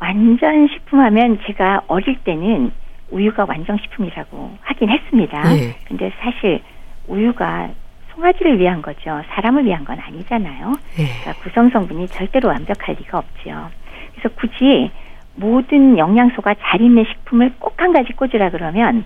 [0.00, 2.72] 완전 식품하면 제가 어릴 때는
[3.14, 5.42] 우유가 완전식품이라고 하긴 했습니다.
[5.54, 5.76] 네.
[5.86, 6.60] 근데 사실
[7.06, 7.70] 우유가
[8.12, 9.22] 송아지를 위한 거죠.
[9.28, 10.72] 사람을 위한 건 아니잖아요.
[10.96, 11.04] 네.
[11.22, 13.70] 그러니까 구성 성분이 절대로 완벽할 리가 없지요.
[14.12, 14.90] 그래서 굳이
[15.36, 19.04] 모든 영양소가 잘 있는 식품을 꼭 한 가지 꽂으라 그러면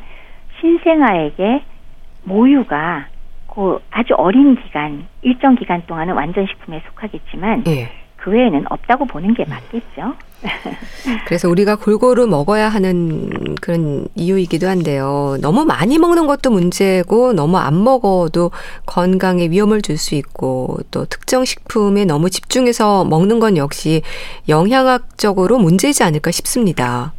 [0.60, 1.62] 신생아에게
[2.24, 3.06] 모유가
[3.46, 7.90] 그 아주 어린 기간, 일정 기간 동안은 완전 식품에 속하겠지만 네.
[8.28, 10.14] 그 외에는 없다고 보는 게 맞겠죠.
[11.26, 15.38] 그래서 우리가 골고루 먹어야 하는 그런 이유이기도 한데요.
[15.40, 18.50] 너무 많이 먹는 것도 문제고 너무 안 먹어도
[18.86, 24.02] 건강에 위험을 줄 수 있고 또 특정 식품에 너무 집중해서 먹는 건 역시
[24.48, 27.12] 영양학적으로 문제이지 않을까 싶습니다.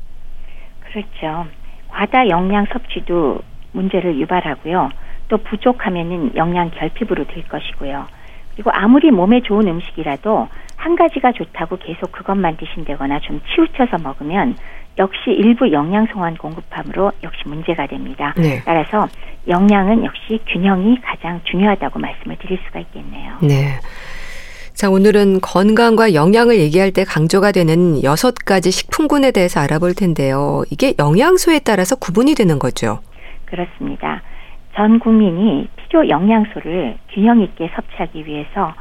[0.79, 1.45] 그렇죠.
[1.89, 3.39] 과다 영양 섭취도
[3.73, 4.91] 문제를 유발하고요.
[5.27, 8.05] 또 부족하면은 영양 결핍으로 될 것이고요.
[8.53, 10.47] 그리고 아무리 몸에 좋은 음식이라도
[10.79, 14.55] 한 가지가 좋다고 계속 그것만 드신다거나 좀 치우쳐서 먹으면
[14.97, 18.33] 역시 일부 영양소만 공급함으로 역시 문제가 됩니다.
[18.37, 18.61] 네.
[18.65, 19.05] 따라서
[19.47, 23.35] 영양은 역시 균형이 가장 중요하다고 말씀을 드릴 수가 있겠네요.
[23.41, 23.79] 네.
[24.73, 30.63] 자, 오늘은 건강과 영양을 얘기할 때 강조가 되는 여섯 가지 식품군에 대해서 알아볼 텐데요.
[30.71, 32.99] 이게 영양소에 따라서 구분이 되는 거죠.
[33.43, 34.21] 그렇습니다.
[34.75, 38.73] 전 국민이 필요 영양소를 균형 있게 섭취하기 위해서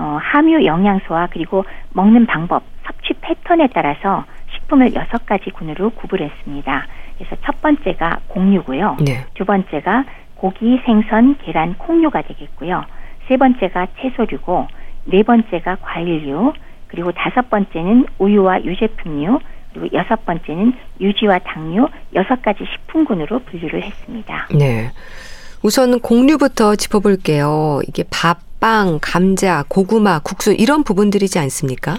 [0.00, 6.86] 어, 함유 영양소와 그리고 먹는 방법, 섭취 패턴에 따라서 식품을 여섯 가지 군으로 구분했습니다.
[7.18, 8.96] 그래서 첫 번째가 곡류고요.
[9.04, 9.26] 네.
[9.34, 10.04] 두 번째가
[10.36, 12.82] 고기, 생선, 계란, 콩류가 되겠고요.
[13.28, 14.68] 세 번째가 채소류고
[15.04, 16.54] 네 번째가 과일류,
[16.88, 19.38] 그리고 다섯 번째는 우유와 유제품류,
[19.74, 24.48] 그리고 여섯 번째는 유지와 당류 여섯 가지 식품군으로 분류를 했습니다.
[24.58, 24.90] 네.
[25.62, 27.80] 우선 곡류부터 짚어볼게요.
[27.86, 31.96] 이게 밥, 빵, 감자, 고구마, 국수 이런 부분들이지 않습니까?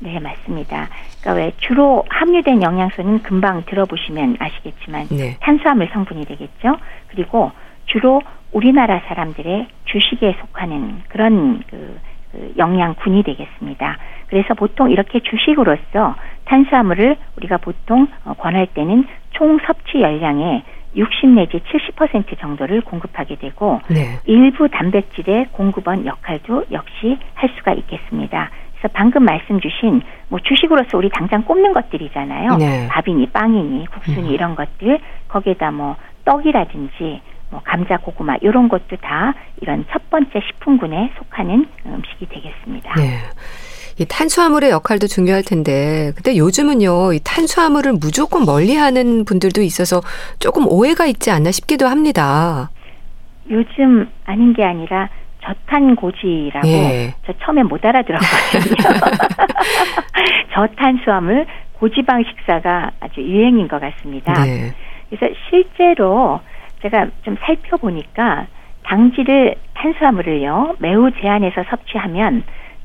[0.00, 0.88] 네, 맞습니다.
[1.20, 5.36] 그러니까 왜 주로 함유된 영양소는 금방 들어보시면 아시겠지만 네.
[5.40, 6.76] 탄수화물 성분이 되겠죠.
[7.08, 7.52] 그리고
[7.86, 12.00] 주로 우리나라 사람들의 주식에 속하는 그런 그,
[12.32, 13.98] 그 영양군이 되겠습니다.
[14.28, 20.62] 그래서 보통 이렇게 주식으로서 탄수화물을 우리가 보통 어, 권할 때는 총 섭취 열량의
[20.96, 24.18] 60 내지 70% 정도를 공급하게 되고 네.
[24.24, 28.50] 일부 단백질의 공급원 역할도 역시 할 수가 있겠습니다.
[28.78, 32.56] 그래서 방금 말씀 주신 뭐 주식으로서 우리 당장 꼽는 것들이잖아요.
[32.56, 32.88] 네.
[32.88, 34.32] 밥이니 빵이니 국수니 음.
[34.32, 37.20] 이런 것들 거기에다 뭐 떡이라든지
[37.50, 42.94] 뭐 감자, 고구마 이런 것도 다 이런 첫 번째 식품군에 속하는 음식이 되겠습니다.
[42.94, 43.18] 네.
[43.98, 50.00] 이 탄수화물의 역할도 중요할 텐데, 근데 요즘은요, 이 탄수화물을 무조건 멀리하는 분들도 있어서
[50.38, 52.70] 조금 오해가 있지 않나 싶기도 합니다.
[53.50, 55.08] 요즘 아닌 게 아니라
[55.42, 57.14] 저탄고지라고 예.
[57.26, 58.76] 저 처음에 못 알아들었거든요.
[60.54, 64.32] 저탄수화물 고지방 식사가 아주 유행인 것 같습니다.
[64.44, 64.72] 네.
[65.08, 66.40] 그래서 실제로
[66.82, 68.46] 제가 좀 살펴보니까
[68.84, 72.42] 당질을 탄수화물을요 매우 제한해서 섭취하면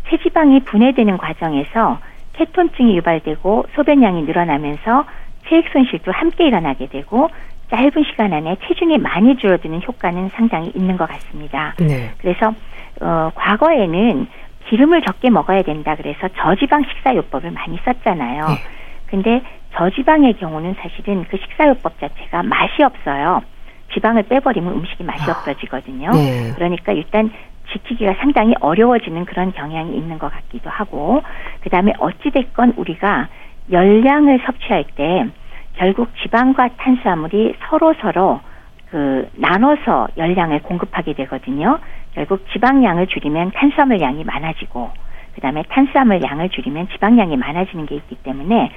[0.10, 2.00] 체지방이 분해되는 과정에서
[2.34, 5.06] 케톤증이 유발되고 소변량이 늘어나면서
[5.48, 7.30] 체액 손실도 함께 일어나게 되고
[7.70, 11.74] 짧은 시간 안에 체중이 많이 줄어드는 효과는 상당히 있는 것 같습니다.
[11.80, 12.12] 네.
[12.20, 12.54] 그래서
[13.02, 14.28] 어, 과거에는
[14.70, 18.48] 기름을 적게 먹어야 된다 그래서 저지방 식사요법을 많이 썼잖아요.
[18.48, 18.56] 네.
[19.08, 19.42] 근데
[19.76, 23.42] 저지방의 경우는 사실은 그 식사요법 자체가 맛이 없어요.
[23.94, 25.34] 지방을 빼버리면 음식이 맛이 아.
[25.34, 26.12] 없어지거든요.
[26.12, 26.52] 네.
[26.56, 27.32] 그러니까 일단
[27.73, 31.21] 지키기가 상당히 어려워지는 그런 경향이 있는 것 같기도 하고
[31.62, 33.27] 그다음에 어찌됐건 우리가
[33.71, 35.27] 열량을 섭취할 때
[35.75, 38.39] 결국 지방과 탄수화물이 서로 서로
[38.89, 41.79] 그 나눠서 열량을 공급하게 되거든요.
[42.13, 44.91] 결국 지방량을 줄이면 탄수화물 양이 많아지고
[45.33, 48.71] 그다음에 탄수화물 양을 줄이면 지방량이 많아지는 게 있기 때문에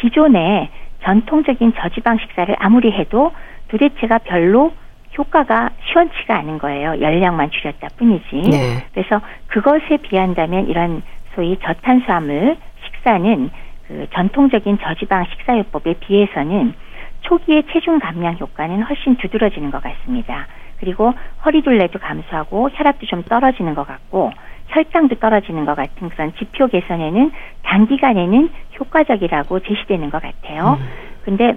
[0.00, 0.68] 기존의
[1.02, 3.32] 전통적인 저지방 식사를 아무리 해도
[3.68, 4.72] 도대체가 별로
[5.16, 7.00] 효과가 시원치가 않은 거예요.
[7.00, 8.50] 열량만 줄였다 뿐이지.
[8.50, 8.86] 네.
[8.92, 11.02] 그래서 그것에 비한다면 이런
[11.34, 13.50] 소위 저탄수화물 식사는
[13.88, 16.74] 그 전통적인 저지방 식사요법에 비해서는
[17.22, 20.46] 초기의 체중 감량 효과는 훨씬 두드러지는 것 같습니다.
[20.80, 21.12] 그리고
[21.44, 24.32] 허리둘레도 감소하고 혈압도 좀 떨어지는 것 같고
[24.68, 27.30] 혈당도 떨어지는 것 같은 그런 지표 개선에는
[27.62, 30.78] 단기간에는 효과적이라고 제시되는 것 같아요.
[30.80, 30.88] 음.
[31.24, 31.56] 근데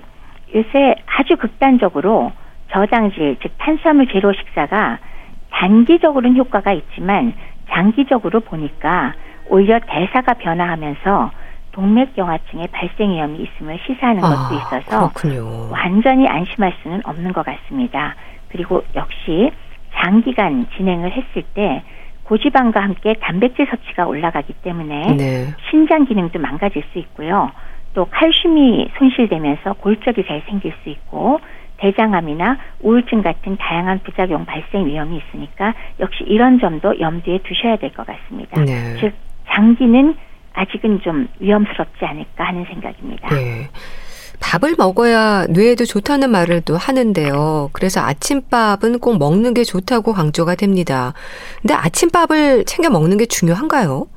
[0.53, 2.31] 요새 아주 극단적으로
[2.75, 4.99] 저장질, 즉 탄수화물 제로 식사가
[5.49, 7.33] 단기적으로는 효과가 있지만
[7.69, 9.13] 장기적으로 보니까
[9.47, 11.31] 오히려 대사가 변화하면서
[11.71, 15.69] 동맥경화증의 발생 위험이 있음을 시사하는 아, 것도 있어서 그렇군요.
[15.71, 18.15] 완전히 안심할 수는 없는 것 같습니다.
[18.49, 19.51] 그리고 역시
[19.95, 21.83] 장기간 진행을 했을 때
[22.23, 25.53] 고지방과 함께 단백질 섭취가 올라가기 때문에 네.
[25.69, 27.51] 신장 기능도 망가질 수 있고요.
[27.93, 31.39] 또 칼슘이 손실되면서 골절이 잘 생길 수 있고
[31.77, 38.05] 대장암이나 우울증 같은 다양한 부작용 발생 위험이 있으니까 역시 이런 점도 염두에 두셔야 될 것
[38.07, 38.61] 같습니다.
[38.61, 38.95] 네.
[38.99, 39.13] 즉
[39.53, 40.15] 장기는
[40.53, 43.29] 아직은 좀 위험스럽지 않을까 하는 생각입니다.
[43.29, 43.67] 네.
[44.41, 47.69] 밥을 먹어야 뇌에도 좋다는 말을 또 하는데요.
[47.73, 51.13] 그래서 아침밥은 꼭 먹는 게 좋다고 강조가 됩니다.
[51.61, 54.07] 근데 아침밥을 챙겨 먹는 게 중요한가요?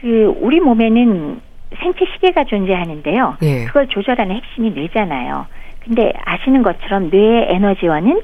[0.00, 1.40] 그 우리 몸에는
[1.82, 3.36] 생체 시계가 존재하는데요.
[3.42, 3.64] 예.
[3.66, 5.46] 그걸 조절하는 핵심이 뇌잖아요.
[5.90, 8.20] 근데 아시는 것처럼 뇌의 에너지원은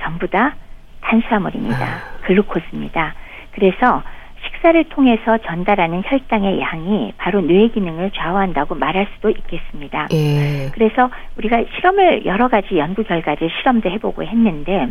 [0.00, 0.54] 전부 다
[1.00, 1.82] 탄수화물입니다.
[1.82, 2.20] 아.
[2.26, 3.14] 글루코즈입니다.
[3.52, 4.02] 그래서
[4.44, 10.08] 식사를 통해서 전달하는 혈당의 양이 바로 뇌 기능을 좌우한다고 말할 수도 있겠습니다.
[10.12, 10.68] 예.
[10.74, 11.08] 그래서
[11.38, 14.88] 우리가 실험을 여러 가지 연구 결과를 실험도 해보고 했는데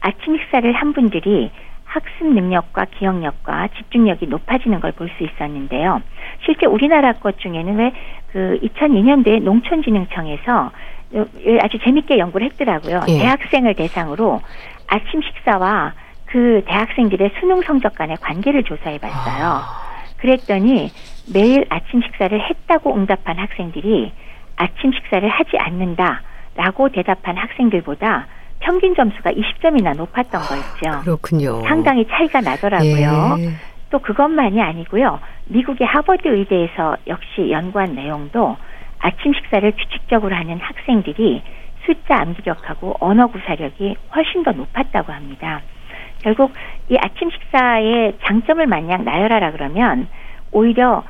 [0.00, 1.50] 아침 식사를 한 분들이
[1.84, 6.00] 학습 능력과 기억력과 집중력이 높아지는 걸 볼 수 있었는데요.
[6.46, 7.92] 실제 우리나라 것 중에는 왜
[8.32, 10.70] 그 2002년도에 농촌진흥청에서
[11.60, 13.00] 아주 재밌게 연구를 했더라고요.
[13.08, 13.18] 예.
[13.18, 14.40] 대학생을 대상으로
[14.86, 15.94] 아침 식사와
[16.26, 19.46] 그 대학생들의 수능 성적 간의 관계를 조사해 봤어요.
[19.46, 19.90] 아.
[20.18, 20.90] 그랬더니
[21.32, 24.12] 매일 아침 식사를 했다고 응답한 학생들이
[24.56, 26.22] 아침 식사를 하지 않는다
[26.54, 28.26] 라고 대답한 학생들보다
[28.60, 31.00] 평균 점수가 20점이나 높았던 거 있죠.
[31.00, 31.62] 그렇군요.
[31.62, 33.36] 상당히 차이가 나더라고요.
[33.38, 33.50] 예.
[33.90, 35.18] 또 그것만이 아니고요.
[35.46, 38.56] 미국의 하버드 의대에서 역시 연구한 내용도
[39.00, 41.42] 아침 식사를 규칙적으로 하는 학생들이
[41.84, 45.62] 숫자 암기력하고 언어 구사력이 훨씬 더 높았다고 합니다.
[46.22, 46.52] 결국
[46.90, 50.06] 이 아침 식사의 장점을 마냥 나열하라 그러면
[50.52, 51.02] 오히려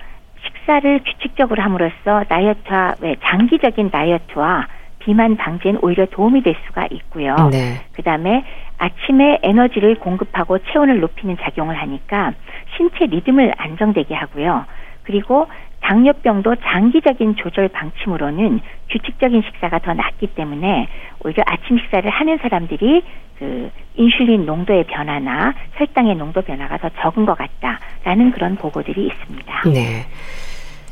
[0.44, 4.68] 식사를 규칙적으로 함으로써 다이어트와 왜 장기적인 다이어트와
[5.00, 7.34] 비만 방지엔 오히려 도움이 될 수가 있고요.
[7.50, 7.80] 네.
[7.92, 8.44] 그다음에
[8.78, 12.32] 아침에 에너지를 공급하고 체온을 높이는 작용을 하니까
[12.76, 14.64] 신체 리듬을 안정되게 하고요.
[15.02, 15.48] 그리고
[15.80, 20.88] 당뇨병도 장기적인 조절 방침으로는 규칙적인 식사가 더 낫기 때문에
[21.24, 23.02] 오히려 아침 식사를 하는 사람들이
[23.38, 29.62] 그 인슐린 농도의 변화나 혈당의 농도 변화가 더 적은 것 같다라는 그런 보고들이 있습니다.
[29.72, 30.06] 네.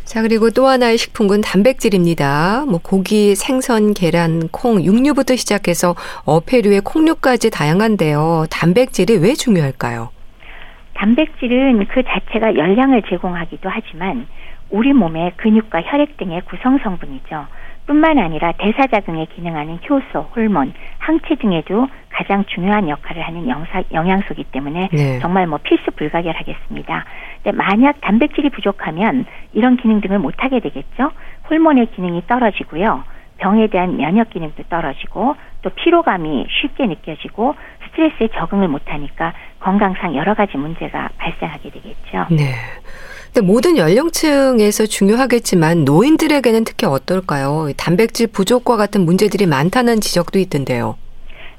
[0.05, 2.65] 자, 그리고 또 하나의 식품군 단백질입니다.
[2.67, 8.47] 뭐 고기, 생선, 계란, 콩, 육류부터 시작해서 어패류의 콩류까지 다양한데요.
[8.51, 10.09] 단백질이 왜 중요할까요?
[10.95, 14.27] 단백질은 그 자체가 열량을 제공하기도 하지만
[14.71, 17.47] 우리 몸의 근육과 혈액 등의 구성 성분이죠.
[17.87, 24.91] 뿐만 아니라 대사자극에 기능하는 효소, 호르몬, 항체 등에도 가장 중요한 역할을 하는 영사, 영양소이기 때문에
[24.93, 25.19] 네.
[25.21, 27.05] 정말 뭐 필수 불가결하겠습니다.
[27.43, 31.13] 근데 만약 단백질이 부족하면 이런 기능 등을 못 하게 되겠죠.
[31.49, 33.05] 호르몬의 기능이 떨어지고요.
[33.39, 37.55] 병에 대한 면역 기능도 떨어지고 또 피로감이 쉽게 느껴지고
[37.87, 42.27] 스트레스에 적응을 못하니까 건강상 여러 가지 문제가 발생하게 되겠죠.
[42.31, 42.55] 네.
[43.33, 47.69] 근데 모든 연령층에서 중요하겠지만 노인들에게는 특히 어떨까요?
[47.77, 50.97] 단백질 부족과 같은 문제들이 많다는 지적도 있던데요.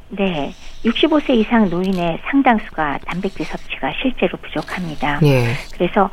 [0.09, 0.51] 네.
[0.83, 5.19] 65세 이상 노인의 상당수가 단백질 섭취가 실제로 부족합니다.
[5.23, 5.53] 예.
[5.73, 6.09] 그래서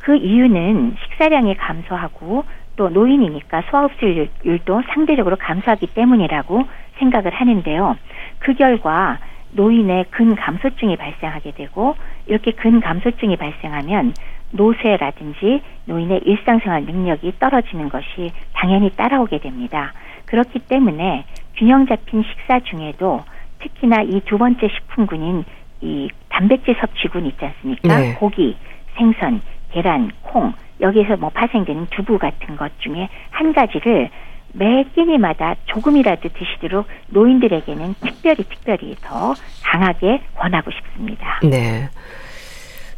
[0.00, 2.44] 그 이유는 식사량이 감소하고
[2.76, 6.64] 또 노인이니까 소화흡수율도 상대적으로 감소하기 때문이라고
[6.98, 7.96] 생각을 하는데요.
[8.38, 9.18] 그 결과
[9.52, 11.96] 노인의 근감소증이 발생하게 되고
[12.26, 14.14] 이렇게 근감소증이 발생하면
[14.54, 19.92] 노쇠라든지 노인의 일상생활 능력이 떨어지는 것이 당연히 따라오게 됩니다.
[20.26, 21.24] 그렇기 때문에
[21.56, 23.24] 균형 잡힌 식사 중에도
[23.60, 25.44] 특히나 이 두 번째 식품군인
[25.80, 27.98] 이 단백질 섭취군 있지 않습니까?
[27.98, 28.14] 네.
[28.14, 28.56] 고기,
[28.96, 29.42] 생선,
[29.72, 34.10] 계란, 콩 여기에서 뭐 파생되는 두부 같은 것 중에 한 가지를
[34.52, 39.34] 매 끼니마다 조금이라도 드시도록 노인들에게는 특별히 특별히 더
[39.64, 41.40] 강하게 권하고 싶습니다.
[41.42, 41.88] 네.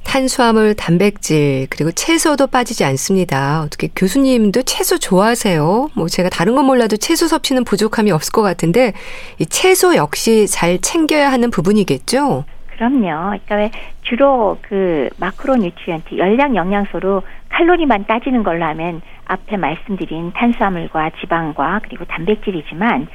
[0.07, 3.61] 탄수화물, 단백질, 그리고 채소도 빠지지 않습니다.
[3.63, 5.91] 어떻게 교수님도 채소 좋아하세요?
[5.95, 8.93] 뭐 제가 다른 건 몰라도 채소 섭취는 부족함이 없을 것 같은데
[9.39, 12.45] 이 채소 역시 잘 챙겨야 하는 부분이겠죠?
[12.69, 13.01] 그럼요.
[13.01, 13.71] 그러니까 왜
[14.03, 23.09] 주로 그 macronutrient 열량 영양소로 칼로리만 따지는 걸로 하면 앞에 말씀드린 탄수화물과 지방과 그리고 단백질이지만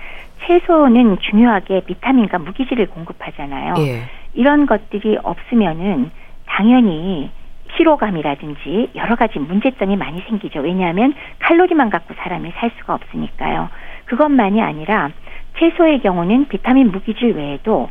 [0.45, 3.75] 채소는 중요하게 비타민과 무기질을 공급하잖아요.
[3.79, 4.01] 예.
[4.33, 6.11] 이런 것들이 없으면은
[6.51, 7.29] 당연히
[7.69, 10.59] 피로감이라든지 여러 가지 문제점이 많이 생기죠.
[10.59, 13.69] 왜냐하면 칼로리만 갖고 사람이 살 수가 없으니까요.
[14.05, 15.09] 그것만이 아니라
[15.57, 17.89] 채소의 경우는 비타민 무기질 외에도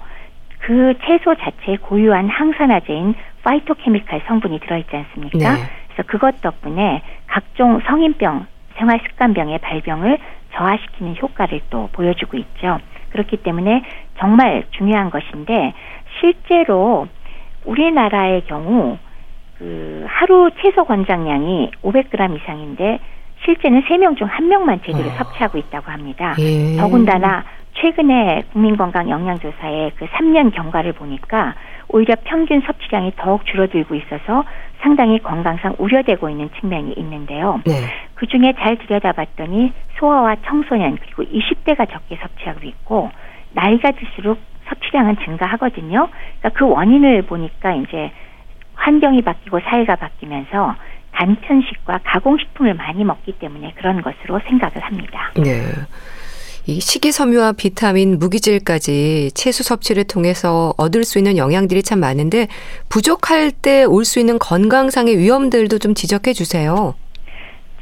[0.58, 5.38] 그 채소 자체에 고유한 항산화제인 파이토케미칼 성분이 들어있지 않습니까?
[5.38, 5.62] 네.
[5.88, 8.46] 그래서 그것 덕분에 각종 성인병,
[8.76, 10.18] 생활습관병의 발병을
[10.52, 12.78] 저하시키는 효과를 또 보여주고 있죠.
[13.10, 13.82] 그렇기 때문에
[14.18, 15.72] 정말 중요한 것인데
[16.20, 17.08] 실제로
[17.64, 18.98] 우리나라의 경우
[19.58, 22.98] 그 하루 채소 권장량이 500g 이상인데
[23.44, 25.12] 실제는 3명 중 1명만 제대로 어.
[25.12, 26.34] 섭취하고 있다고 합니다.
[26.38, 26.76] 예.
[26.76, 27.44] 더군다나
[27.74, 31.54] 최근에 국민건강영양조사의 그 3년 경과를 보니까
[31.88, 34.44] 오히려 평균 섭취량이 더욱 줄어들고 있어서
[34.80, 37.60] 상당히 건강상 우려되고 있는 측면이 있는데요.
[37.66, 37.72] 네.
[38.14, 43.10] 그 중에 잘 들여다봤더니 소아와 청소년 그리고 20대가 적게 섭취하고 있고
[43.52, 44.38] 나이가 들수록
[44.70, 46.08] 섭취량은 증가하거든요.
[46.38, 48.10] 그러니까 그 원인을 보니까 이제
[48.74, 50.74] 환경이 바뀌고 사회가 바뀌면서
[51.12, 55.32] 단편식과 가공식품을 많이 먹기 때문에 그런 것으로 생각을 합니다.
[55.36, 55.60] 네.
[56.66, 62.46] 이 식이섬유와 비타민, 무기질까지 채소 섭취를 통해서 얻을 수 있는 영양들이 참 많은데
[62.88, 66.94] 부족할 때 올 수 있는 건강상의 위험들도 좀 지적해 주세요.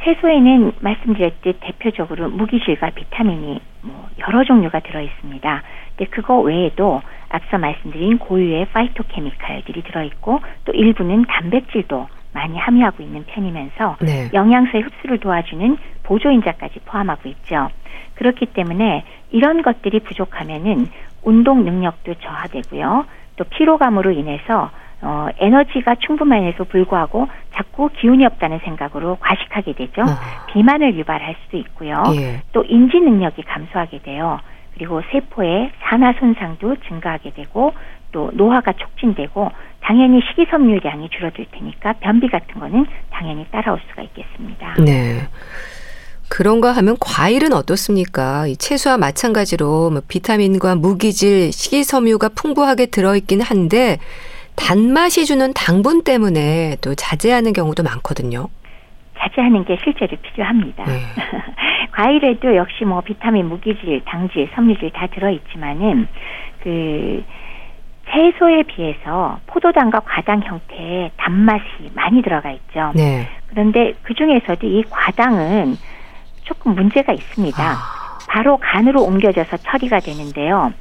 [0.05, 5.63] 채소에는 말씀드렸듯 대표적으로 무기질과 비타민이 뭐 여러 종류가 들어 있습니다.
[5.99, 13.25] 근데 그거 외에도 앞서 말씀드린 고유의 파이토케미칼들이 들어 있고 또 일부는 단백질도 많이 함유하고 있는
[13.27, 14.31] 편이면서 네.
[14.33, 17.69] 영양소의 흡수를 도와주는 보조인자까지 포함하고 있죠.
[18.15, 20.87] 그렇기 때문에 이런 것들이 부족하면은
[21.25, 23.05] 운동 능력도 저하되고요.
[23.37, 24.71] 또 피로감으로 인해서
[25.01, 30.03] 어, 에너지가 충분함에도 불구하고 자꾸 기운이 없다는 생각으로 과식하게 되죠.
[30.03, 30.47] 어.
[30.53, 32.03] 비만을 유발할 수도 있고요.
[32.17, 32.43] 예.
[32.53, 34.41] 또 인지 능력이 감소하게 돼요.
[34.79, 37.75] 그리고 세포의 산화 손상도 증가하게 되고
[38.13, 39.51] 또 노화가 촉진되고
[39.81, 44.75] 당연히 식이섬유량이 줄어들 테니까 변비 같은 거는 당연히 따라올 수가 있겠습니다.
[44.85, 45.29] 네.
[46.29, 48.47] 그런가 하면 과일은 어떻습니까?
[48.47, 53.99] 이 채소와 마찬가지로 뭐 비타민과 무기질, 식이섬유가 풍부하게 들어있긴 한데
[54.55, 58.49] 단맛이 주는 당분 때문에 또 자제하는 경우도 많거든요.
[59.19, 60.85] 자제하는 게 실제로 필요합니다.
[60.85, 61.01] 네.
[61.93, 66.07] 과일에도 역시 뭐 비타민, 무기질, 당질, 섬유질 다 들어있지만은
[66.63, 67.25] 그
[68.11, 71.65] 채소에 비해서 포도당과 과당 형태의 단맛이
[71.95, 72.93] 많이 들어가 있죠.
[72.95, 73.29] 네.
[73.49, 75.77] 그런데 그 중에서도 이 과당은
[76.45, 77.63] 조금 문제가 있습니다.
[77.63, 78.19] 아.
[78.29, 80.73] 바로 간으로 옮겨져서 처리가 되는데요.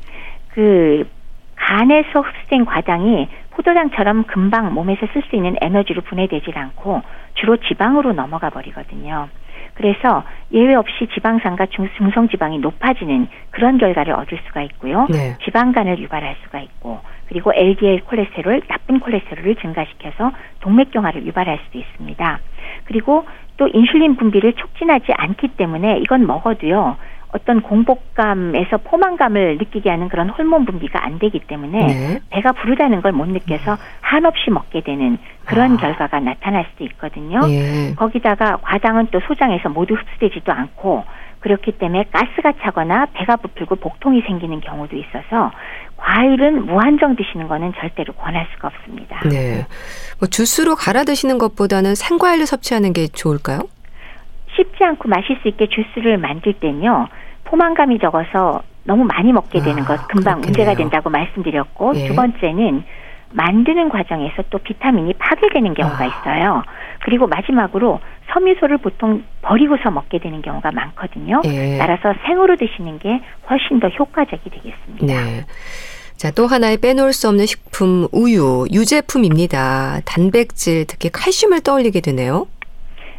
[0.50, 1.08] 그
[1.56, 3.28] 간에서 흡수된 과당이
[3.58, 7.02] 포도당처럼 금방 몸에서 쓸 수 있는 에너지로 분해되질 않고
[7.34, 9.30] 주로 지방으로 넘어가 버리거든요.
[9.74, 15.08] 그래서 예외 없이 지방산과 중성 지방이 높아지는 그런 결과를 얻을 수가 있고요.
[15.10, 15.38] 네.
[15.44, 20.32] 지방간을 유발할 수가 있고 그리고 LDL 콜레스테롤 나쁜 콜레스테롤을 증가시켜서
[20.62, 22.40] 동맥경화를 유발할 수도 있습니다.
[22.86, 23.26] 그리고
[23.58, 26.98] 또 인슐린 분비를 촉진하지 않기 때문에 이건 먹어도요.
[27.34, 32.20] 어떤 공복감에서 포만감을 느끼게 하는 그런 호르몬 분비가 안 되기 때문에 네.
[32.30, 35.78] 배가 부르다는 걸 못 느껴서 한없이 먹게 되는 그런 아.
[35.78, 37.40] 결과가 나타날 수도 있거든요.
[37.48, 37.94] 네.
[37.96, 41.04] 거기다가 과당은 또 소장에서 모두 흡수되지도 않고
[41.40, 45.52] 그렇기 때문에 가스가 차거나 배가 부풀고 복통이 생기는 경우도 있어서
[45.98, 49.20] 과일은 무한정 드시는 거는 절대로 권할 수가 없습니다.
[49.30, 49.66] 네.
[50.20, 53.62] 뭐 주스로 갈아 드시는 것보다는 생과일로 섭취하는 게 좋을까요?
[54.58, 57.08] 쉽지 않고 마실 수 있게 주스를 만들 때는요.
[57.46, 60.42] 포만감이 적어서 너무 많이 먹게 되는 아, 것 금방 그렇겠네요.
[60.42, 62.08] 문제가 된다고 말씀드렸고 예.
[62.08, 62.84] 두 번째는
[63.32, 66.08] 만드는 과정에서 또 비타민이 파괴되는 경우가 아.
[66.08, 66.64] 있어요.
[67.04, 68.00] 그리고 마지막으로
[68.34, 71.42] 섬유소를 보통 버리고서 먹게 되는 경우가 많거든요.
[71.46, 71.78] 예.
[71.78, 75.06] 따라서 생으로 드시는 게 훨씬 더 효과적이 되겠습니다.
[75.06, 75.46] 네.
[76.16, 80.02] 자, 또 하나의 빼놓을 수 없는 식품 우유, 유제품입니다.
[80.04, 82.48] 단백질, 특히 칼슘을 떠올리게 되네요.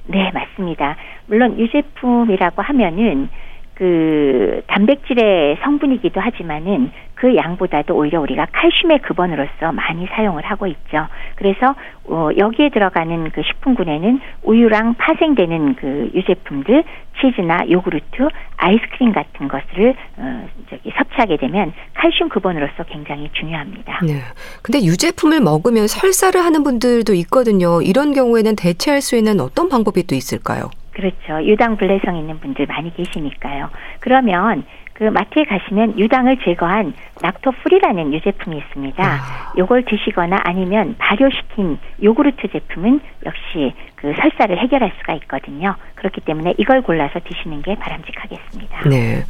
[0.08, 0.96] 네, 맞습니다.
[1.26, 3.28] 물론 유제품이라고 하면은
[3.74, 11.08] 그 단백질의 성분이기도 하지만은 그 양보다도 오히려 우리가 칼슘의 근원으로서 많이 사용을 하고 있죠.
[11.34, 16.84] 그래서 어 여기에 들어가는 그 식품군에는 우유랑 파생되는 그 유제품들,
[17.20, 23.98] 치즈나 요구르트, 아이스크림 같은 것을 어 저기 섭취하게 되면 칼슘 근원으로서 굉장히 중요합니다.
[24.04, 24.20] 네.
[24.62, 27.82] 근데 유제품을 먹으면 설사를 하는 분들도 있거든요.
[27.82, 30.70] 이런 경우에는 대체할 수 있는 어떤 방법이 또 있을까요?
[30.98, 31.44] 그렇죠.
[31.44, 33.70] 유당 불내성 있는 분들 많이 계시니까요.
[34.00, 34.64] 그러면
[34.98, 36.92] 그 마트에 가시면 유당을 제거한
[37.22, 39.04] 락토프리라는 유제품이 있습니다.
[39.04, 39.52] 아.
[39.56, 45.76] 요걸 드시거나 아니면 발효시킨 요구르트 제품은 역시 그 설사를 해결할 수가 있거든요.
[45.94, 48.88] 그렇기 때문에 이걸 골라서 드시는 게 바람직하겠습니다.
[48.88, 49.24] 네.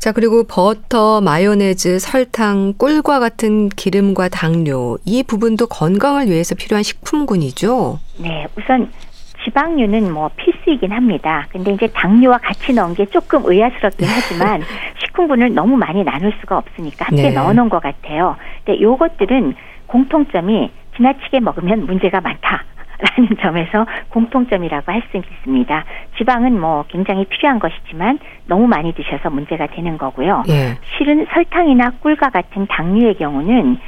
[0.00, 8.00] 자, 그리고 버터, 마요네즈, 설탕, 꿀과 같은 기름과 당뇨, 이 부분도 건강을 위해서 필요한 식품군이죠?
[8.18, 8.90] 네, 우선
[9.46, 11.46] 지방류는 뭐 필수이긴 합니다.
[11.50, 14.62] 근데 이제 당류와 같이 넣은 게 조금 의아스럽긴 하지만
[14.98, 17.32] 식품군을 너무 많이 나눌 수가 없으니까 함께 네.
[17.32, 18.36] 넣어놓은 것 같아요.
[18.64, 19.54] 근데 요것들은
[19.86, 22.64] 공통점이 지나치게 먹으면 문제가 많다.
[22.98, 25.84] 라는 점에서 공통점이라고 할 수 있습니다.
[26.16, 30.44] 지방은 뭐 굉장히 필요한 것이지만 너무 많이 드셔서 문제가 되는 거고요.
[30.48, 30.78] 예.
[30.96, 33.78] 실은 설탕이나 꿀과 같은 당류의 경우는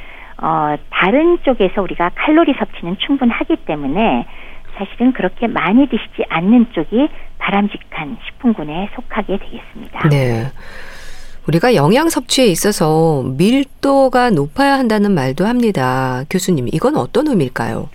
[0.41, 4.25] 어, 다른 쪽에서 우리가 칼로리 섭취는 충분하기 때문에
[4.79, 10.07] 사실은 그렇게 많이 드시지 않는 쪽이 바람직한 식품군에 속하게 되겠습니다.
[10.09, 10.47] 네.
[11.47, 16.23] 우리가 영양 섭취에 있어서 밀도가 높아야 한다는 말도 합니다.
[16.29, 17.89] 교수님, 이건 어떤 의미일까요?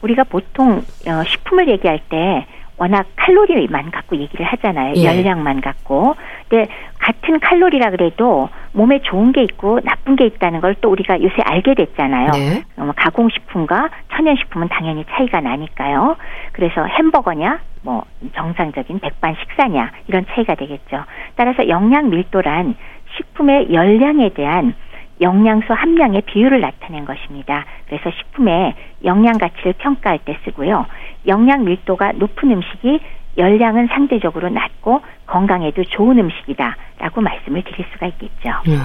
[0.00, 2.46] 우리가 보통 어, 식품을 얘기할 때
[2.76, 4.94] 워낙 칼로리만 갖고 얘기를 하잖아요.
[4.96, 5.04] 예.
[5.04, 6.16] 열량만 갖고.
[6.48, 6.68] 근데
[6.98, 11.74] 같은 칼로리라 그래도 몸에 좋은 게 있고 나쁜 게 있다는 걸 또 우리가 요새 알게
[11.74, 12.30] 됐잖아요.
[12.32, 12.62] 네.
[12.76, 16.16] 어, 가공식품과 천연식품은 당연히 차이가 나니까요.
[16.52, 18.04] 그래서 햄버거냐, 뭐
[18.34, 21.04] 정상적인 백반 식사냐 이런 차이가 되겠죠.
[21.36, 22.74] 따라서 영양 밀도란
[23.16, 24.74] 식품의 열량에 대한
[25.20, 27.64] 영양소 함량의 비율을 나타낸 것입니다.
[27.86, 30.86] 그래서 식품의 영양 가치를 평가할 때 쓰고요.
[31.26, 33.00] 영양 밀도가 높은 음식이
[33.36, 38.50] 열량은 상대적으로 낮고 건강에도 좋은 음식이다라고 말씀을 드릴 수가 있겠죠.
[38.68, 38.78] 음,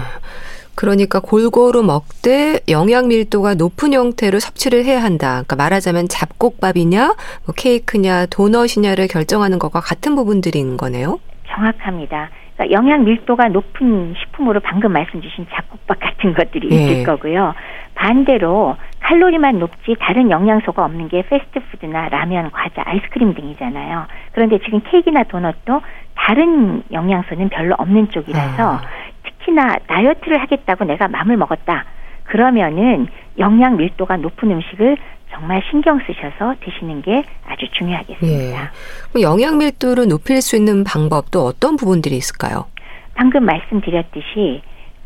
[0.75, 5.43] 그러니까 골고루 먹되 영양 밀도가 높은 형태로 섭취를 해야 한다.
[5.43, 7.15] 그러니까 말하자면 잡곡밥이냐,
[7.45, 11.19] 뭐 케이크냐, 도넛이냐를 결정하는 것과 같은 부분들인 거네요.
[11.47, 12.29] 정확합니다.
[12.59, 16.75] 그러니까 영양 밀도가 높은 식품으로 방금 말씀 주신 잡곡밥 같은 것들이 예.
[16.75, 17.53] 있을 거고요.
[17.95, 24.05] 반대로 칼로리만 높지 다른 영양소가 없는 게 패스트푸드나 라면, 과자, 아이스크림 등이잖아요.
[24.33, 25.81] 그런데 지금 케이크나 도넛도
[26.15, 28.81] 다른 영양소는 별로 없는 쪽이라서 아.
[29.23, 31.85] 특히나 다이어트를 하겠다고 내가 마음을 먹었다.
[32.25, 33.07] 그러면은
[33.37, 34.97] 영양 밀도가 높은 음식을
[35.31, 38.71] 정말 신경 쓰셔서 드시는 게 아주 중요하겠습니다.
[39.17, 39.21] 예.
[39.21, 42.65] 영양 밀도를 높일 수 있는 방법도 어떤 부분들이 있을까요?
[43.13, 44.61] 방금 말씀드렸듯이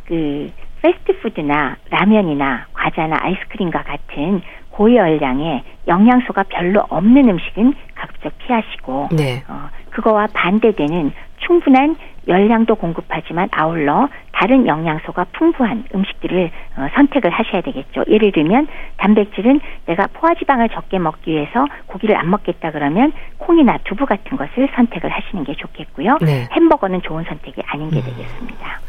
[0.05, 0.51] 그
[0.81, 9.43] 패스트푸드나 라면이나 과자나 아이스크림과 같은 고열량의 영양소가 별로 없는 음식은 가급적 피하시고 네.
[9.47, 11.11] 어, 그거와 반대되는
[11.45, 11.95] 충분한
[12.27, 18.03] 열량도 공급하지만 아울러 다른 영양소가 풍부한 음식들을 어, 선택을 하셔야 되겠죠.
[18.07, 18.67] 예를 들면
[18.97, 25.09] 단백질은 내가 포화지방을 적게 먹기 위해서 고기를 안 먹겠다 그러면 콩이나 두부 같은 것을 선택을
[25.09, 26.17] 하시는 게 좋겠고요.
[26.21, 26.47] 네.
[26.51, 28.03] 햄버거는 좋은 선택이 아닌 게 음.
[28.03, 28.81] 되겠습니다.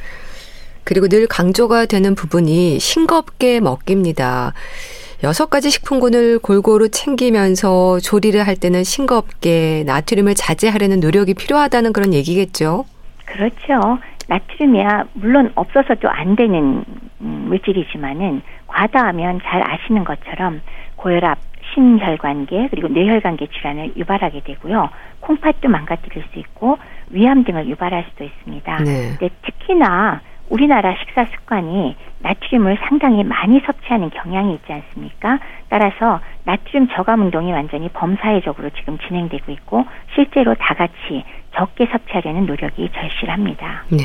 [0.85, 4.53] 그리고 늘 강조가 되는 부분이 싱겁게 먹기입니다.
[5.23, 12.85] 여섯 가지 식품군을 골고루 챙기면서 조리를 할 때는 싱겁게 나트륨을 자제하려는 노력이 필요하다는 그런 얘기겠죠.
[13.35, 13.99] 그렇죠.
[14.29, 16.85] 나트륨이야 물론 없어서도 안 되는
[17.21, 20.61] 음, 물질이지만은 과다하면 잘 아시는 것처럼
[20.97, 21.39] 고혈압,
[21.73, 24.89] 심혈관계 그리고 뇌혈관계 질환을 유발하게 되고요.
[25.21, 26.79] 콩팥도 망가뜨릴 수 있고
[27.11, 28.79] 위암 등을 유발할 수도 있습니다.
[28.85, 29.17] 네.
[29.19, 30.21] 근데 특히나
[30.51, 35.39] 우리나라 식사 습관이 나트륨을 상당히 많이 섭취하는 경향이 있지 않습니까?
[35.69, 39.85] 따라서 나트륨 저감 운동이 완전히 범사회적으로 지금 진행되고 있고
[40.15, 41.25] 실제로 다 같이
[41.57, 43.85] 적게 섭취하려는 노력이 절실합니다.
[43.91, 43.99] 네.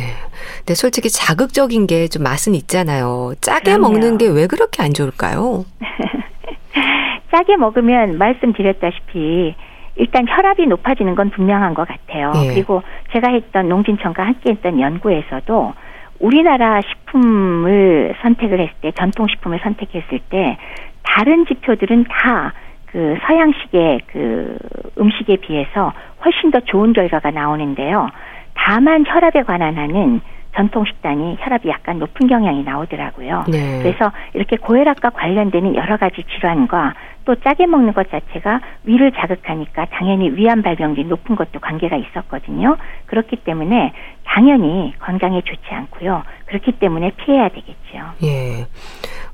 [0.59, 3.33] 근데 솔직히 자극적인 게 좀 맛은 있잖아요.
[3.41, 3.89] 짜게 그럼요.
[3.89, 5.65] 먹는 게 왜 그렇게 안 좋을까요?
[7.31, 9.55] 짜게 먹으면 말씀드렸다시피
[9.95, 12.31] 일단 혈압이 높아지는 건 분명한 것 같아요.
[12.31, 12.53] 네.
[12.53, 12.81] 그리고
[13.11, 15.73] 제가 했던 농진청과 함께 했던 연구에서도
[16.19, 20.57] 우리나라 식품을 선택을 했을 때 전통 식품을 선택했을 때
[21.03, 22.53] 다른 지표들은 다
[22.91, 24.57] 그 서양식의 그
[24.99, 25.93] 음식에 비해서
[26.25, 28.09] 훨씬 더 좋은 결과가 나오는데요.
[28.55, 30.21] 다만 혈압에 관한 한은
[30.55, 33.45] 전통 식단이 혈압이 약간 높은 경향이 나오더라고요.
[33.49, 33.79] 네.
[33.81, 36.93] 그래서 이렇게 고혈압과 관련되는 여러 가지 질환과
[37.25, 42.77] 또 짜게 먹는 것 자체가 위를 자극하니까 당연히 위암 발병률이 높은 것도 관계가 있었거든요.
[43.05, 43.93] 그렇기 때문에
[44.25, 46.23] 당연히 건강에 좋지 않고요.
[46.47, 47.75] 그렇기 때문에 피해야 되겠죠.
[48.23, 48.65] 예.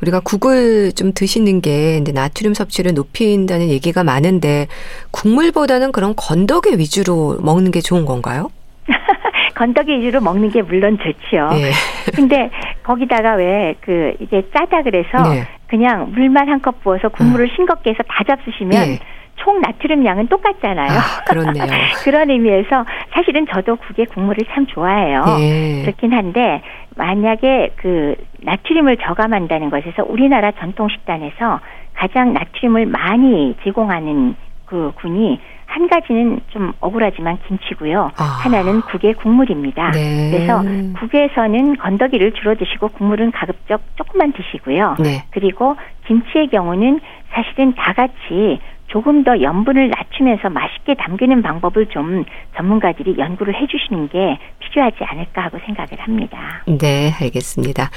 [0.02, 4.68] 우리가 국을 좀 드시는 게 나트륨 섭취를 높인다는 얘기가 많은데
[5.12, 8.50] 국물보다는 그런 건더기 위주로 먹는 게 좋은 건가요?
[9.56, 11.50] 건더기 위주로 먹는 게 물론 좋지요.
[11.54, 11.72] 예.
[12.16, 12.50] 근데
[12.84, 15.48] 거기다가 왜 그 이제 짜다 그래서 네.
[15.68, 17.50] 그냥 물만 한 컵 부어서 국물을 음.
[17.56, 19.00] 싱겁게 해서 다 잡수시면 예.
[19.38, 20.90] 총 나트륨 양은 똑같잖아요.
[20.92, 21.66] 아, 그렇네요.
[22.04, 25.24] 그런 의미에서 사실은 저도 국의 국물을 참 좋아해요.
[25.40, 25.82] 예.
[25.84, 26.62] 그렇긴 한데
[26.96, 31.60] 만약에 그 나트륨을 저감한다는 것에서 우리나라 전통 식단에서
[31.96, 34.36] 가장 나트륨을 많이 제공하는
[34.66, 35.40] 그 군이
[35.76, 38.12] 한 가지는 좀 억울하지만 김치고요.
[38.16, 38.24] 아.
[38.24, 39.92] 하나는 국의 국물입니다.
[39.92, 40.32] 네.
[40.32, 40.64] 그래서
[41.02, 44.96] 국에서는 건더기를 주로 드시고 국물은 가급적 조금만 드시고요.
[45.00, 45.26] 네.
[45.32, 45.76] 그리고
[46.08, 47.02] 김치의 경우는
[47.34, 52.24] 사실은 다 같이 조금 더 염분을 낮추면서 맛있게 담그는 방법을 좀
[52.56, 56.64] 전문가들이 연구를 해주시는 게 필요하지 않을까 하고 생각을 합니다.
[56.68, 57.90] 네, 알겠습니다.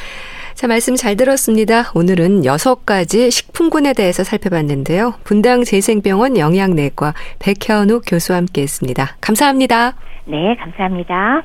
[0.54, 1.92] 자, 말씀 잘 들었습니다.
[1.94, 5.14] 오늘은 여섯 가지 식품군에 대해서 살펴봤는데요.
[5.24, 9.16] 분당 재생병원 영양내과 백현욱 교수와 함께 했습니다.
[9.20, 9.94] 감사합니다.
[10.24, 11.42] 네, 감사합니다.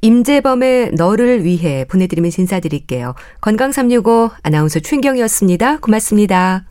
[0.00, 3.14] 임재범의 너를 위해 보내드리면서 인사드릴게요.
[3.40, 5.78] 건강365 아나운서 최경이었습니다.
[5.78, 6.62] 고맙습니다.